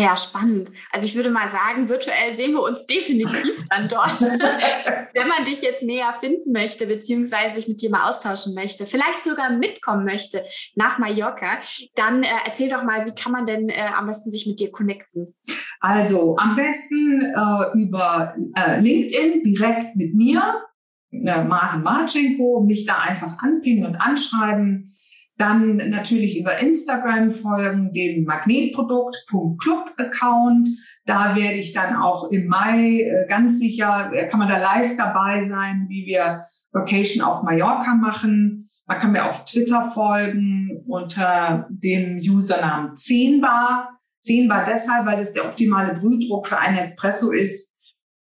Ja, 0.00 0.16
spannend. 0.16 0.70
Also 0.92 1.06
ich 1.06 1.14
würde 1.14 1.30
mal 1.30 1.48
sagen, 1.50 1.88
virtuell 1.88 2.34
sehen 2.34 2.52
wir 2.52 2.62
uns 2.62 2.86
definitiv 2.86 3.64
dann 3.70 3.88
dort. 3.88 4.20
Wenn 4.20 5.28
man 5.28 5.44
dich 5.44 5.62
jetzt 5.62 5.82
näher 5.82 6.14
finden 6.20 6.52
möchte, 6.52 6.86
beziehungsweise 6.86 7.56
sich 7.56 7.68
mit 7.68 7.82
dir 7.82 7.90
mal 7.90 8.08
austauschen 8.08 8.54
möchte, 8.54 8.86
vielleicht 8.86 9.24
sogar 9.24 9.50
mitkommen 9.50 10.04
möchte 10.04 10.42
nach 10.74 10.98
Mallorca, 10.98 11.58
dann 11.94 12.22
äh, 12.22 12.28
erzähl 12.46 12.70
doch 12.70 12.84
mal, 12.84 13.06
wie 13.06 13.14
kann 13.14 13.32
man 13.32 13.46
denn 13.46 13.68
äh, 13.68 13.90
am 13.96 14.06
besten 14.06 14.30
sich 14.30 14.46
mit 14.46 14.60
dir 14.60 14.70
connecten? 14.70 15.34
Also 15.80 16.36
am 16.36 16.56
besten 16.56 17.22
äh, 17.22 17.78
über 17.78 18.34
äh, 18.54 18.80
LinkedIn 18.80 19.42
direkt 19.42 19.96
mit 19.96 20.14
mir, 20.14 20.62
äh, 21.12 21.44
Maren 21.44 21.82
Marchenko, 21.82 22.62
mich 22.66 22.86
da 22.86 22.98
einfach 22.98 23.38
anpingen 23.38 23.86
und 23.86 23.96
anschreiben. 23.96 24.94
Dann 25.40 25.76
natürlich 25.76 26.38
über 26.38 26.58
Instagram 26.58 27.30
folgen, 27.30 27.92
dem 27.92 28.24
Magnetprodukt.club-Account. 28.24 30.68
Da 31.06 31.34
werde 31.34 31.56
ich 31.56 31.72
dann 31.72 31.96
auch 31.96 32.30
im 32.30 32.46
Mai 32.46 33.00
äh, 33.00 33.26
ganz 33.26 33.58
sicher, 33.58 34.10
äh, 34.12 34.28
kann 34.28 34.38
man 34.38 34.50
da 34.50 34.58
live 34.58 34.98
dabei 34.98 35.42
sein, 35.44 35.86
wie 35.88 36.04
wir 36.04 36.42
Vacation 36.72 37.24
auf 37.24 37.42
Mallorca 37.42 37.94
machen. 37.94 38.68
Man 38.84 38.98
kann 38.98 39.12
mir 39.12 39.24
auf 39.24 39.46
Twitter 39.46 39.82
folgen 39.82 40.84
unter 40.86 41.66
dem 41.70 42.18
Usernamen 42.18 42.90
10bar. 42.90 43.86
10bar 44.22 44.66
deshalb, 44.66 45.06
weil 45.06 45.16
das 45.16 45.32
der 45.32 45.46
optimale 45.46 45.94
Brühdruck 45.94 46.48
für 46.48 46.58
einen 46.58 46.76
Espresso 46.76 47.32
ist 47.32 47.69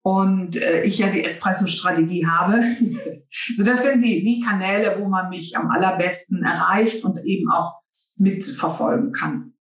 und 0.02 0.56
äh, 0.56 0.82
ich 0.82 0.98
ja 0.98 1.10
die 1.10 1.24
Espresso-Strategie 1.24 2.26
habe. 2.26 2.60
so 3.54 3.64
das 3.64 3.82
sind 3.82 4.02
die, 4.02 4.22
die 4.22 4.40
Kanäle, 4.40 4.96
wo 4.98 5.08
man 5.08 5.28
mich 5.28 5.56
am 5.56 5.70
allerbesten 5.70 6.42
erreicht 6.42 7.04
und 7.04 7.18
eben 7.24 7.50
auch 7.50 7.80
mitverfolgen 8.16 9.12
kann. 9.12 9.54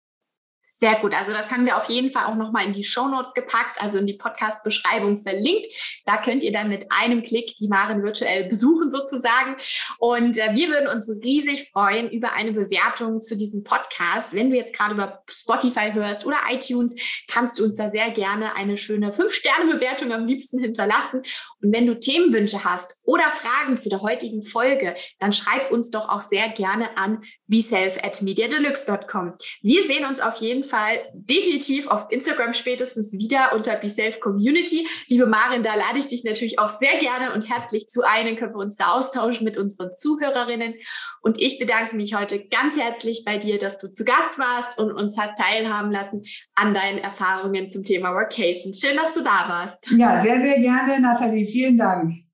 Sehr 0.78 1.00
gut. 1.00 1.14
Also 1.14 1.32
das 1.32 1.52
haben 1.52 1.66
wir 1.66 1.78
auf 1.78 1.90
jeden 1.90 2.12
Fall 2.12 2.26
auch 2.26 2.36
nochmal 2.36 2.66
in 2.66 2.74
die 2.74 2.84
Show 2.84 3.08
Notes 3.08 3.34
gepackt, 3.34 3.82
also 3.82 3.98
in 3.98 4.08
die 4.08 4.18
Podcast-Beschreibung 4.18 5.18
verlinkt. 5.18 5.66
Da 6.06 6.18
könnt 6.18 6.44
ihr 6.44 6.52
dann 6.52 6.68
mit 6.68 6.92
einem 6.92 7.24
Klick 7.24 7.56
die 7.56 7.70
Maren 7.70 8.04
virtuell 8.04 8.50
besuchen 8.50 8.92
sozusagen. 8.92 9.56
Und 10.00 10.38
äh, 10.38 10.54
wir 10.54 10.68
würden 10.68 10.90
uns 10.90 11.10
riesig 11.24 11.72
freuen 11.72 12.10
über 12.10 12.34
eine 12.34 12.52
Bewertung 12.52 13.22
zu 13.22 13.38
diesem 13.38 13.64
Podcast. 13.64 14.34
Wenn 14.34 14.50
du 14.50 14.58
jetzt 14.58 14.76
gerade 14.76 14.96
über 14.96 15.24
Spotify 15.30 15.94
hörst 15.94 16.26
oder 16.26 16.38
iTunes, 16.52 16.94
kannst 17.30 17.58
du 17.58 17.64
uns 17.64 17.78
da 17.78 17.90
sehr 17.90 18.12
gerne 18.12 18.58
eine 18.58 18.76
schöne 18.76 19.14
5-Sterne-Bewertung 19.14 20.12
am 20.12 20.26
liebsten 20.26 20.60
hinterlassen. 20.60 21.22
Und 21.62 21.74
wenn 21.74 21.88
du 21.88 21.98
Themenwünsche 21.98 22.66
hast 22.66 23.00
oder 23.04 23.32
Fragen 23.32 23.78
zu 23.78 23.88
der 23.88 24.02
heutigen 24.02 24.44
Folge, 24.44 24.94
dann 25.20 25.32
schreib 25.32 25.72
uns 25.72 25.90
doch 25.90 26.10
auch 26.10 26.22
sehr 26.22 26.50
gerne 26.50 26.98
an 26.98 27.24
beself. 27.48 27.98
Wir 29.62 29.84
sehen 29.84 30.06
uns 30.06 30.20
auf 30.20 30.36
jeden 30.36 30.65
Fall 30.66 31.00
definitiv 31.14 31.88
auf 31.88 32.08
Instagram 32.10 32.54
spätestens 32.54 33.14
wieder 33.14 33.54
unter 33.54 33.76
BeSafe 33.76 34.20
Community. 34.20 34.88
Liebe 35.08 35.26
Marin, 35.26 35.64
da 35.64 35.76
lade 35.76 36.00
ich 36.00 36.08
dich 36.08 36.24
natürlich 36.24 36.60
auch 36.60 36.70
sehr 36.70 37.00
gerne 37.00 37.34
und 37.34 37.50
herzlich 37.50 37.88
zu 37.88 38.02
ein. 38.04 38.26
Dann 38.26 38.36
können 38.36 38.54
wir 38.54 38.60
uns 38.60 38.78
da 38.78 38.92
austauschen 38.92 39.46
mit 39.46 39.58
unseren 39.58 39.94
Zuhörerinnen. 39.94 40.74
Und 41.22 41.40
ich 41.40 41.60
bedanke 41.60 41.96
mich 41.96 42.16
heute 42.16 42.46
ganz 42.48 42.78
herzlich 42.78 43.24
bei 43.26 43.38
dir, 43.38 43.58
dass 43.60 43.78
du 43.78 43.92
zu 43.92 44.04
Gast 44.04 44.38
warst 44.38 44.80
und 44.80 44.92
uns 44.92 45.18
hast 45.18 45.38
teilhaben 45.42 45.92
lassen 45.92 46.24
an 46.56 46.74
deinen 46.74 46.98
Erfahrungen 46.98 47.70
zum 47.70 47.84
Thema 47.84 48.14
Workation. 48.14 48.74
Schön, 48.74 48.98
dass 48.98 49.14
du 49.14 49.22
da 49.22 49.48
warst. 49.48 49.92
Ja, 49.92 50.20
sehr, 50.22 50.42
sehr 50.42 50.60
gerne, 50.60 51.00
Nathalie. 51.00 51.46
Vielen 51.46 51.78
Dank. 51.78 52.25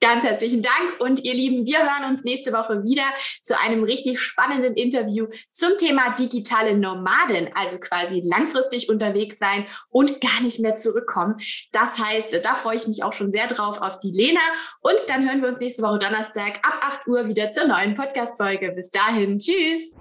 Ganz 0.00 0.22
herzlichen 0.22 0.62
Dank 0.62 1.00
und 1.00 1.24
ihr 1.24 1.34
Lieben, 1.34 1.66
wir 1.66 1.78
hören 1.78 2.08
uns 2.08 2.22
nächste 2.22 2.52
Woche 2.52 2.84
wieder 2.84 3.02
zu 3.42 3.58
einem 3.58 3.82
richtig 3.82 4.20
spannenden 4.20 4.74
Interview 4.74 5.26
zum 5.50 5.76
Thema 5.76 6.14
digitale 6.14 6.78
Nomaden, 6.78 7.50
also 7.54 7.80
quasi 7.80 8.22
langfristig 8.24 8.88
unterwegs 8.88 9.38
sein 9.38 9.66
und 9.90 10.20
gar 10.20 10.40
nicht 10.42 10.60
mehr 10.60 10.76
zurückkommen. 10.76 11.40
Das 11.72 11.98
heißt, 11.98 12.44
da 12.44 12.54
freue 12.54 12.76
ich 12.76 12.86
mich 12.86 13.02
auch 13.02 13.12
schon 13.12 13.32
sehr 13.32 13.48
drauf 13.48 13.82
auf 13.82 13.98
die 13.98 14.12
Lena 14.12 14.40
und 14.82 15.00
dann 15.08 15.28
hören 15.28 15.42
wir 15.42 15.48
uns 15.48 15.58
nächste 15.58 15.82
Woche 15.82 15.98
Donnerstag 15.98 16.60
ab 16.62 16.78
8 16.80 17.08
Uhr 17.08 17.26
wieder 17.26 17.50
zur 17.50 17.66
neuen 17.66 17.96
Podcast-Folge. 17.96 18.70
Bis 18.72 18.90
dahin, 18.90 19.38
tschüss! 19.38 19.96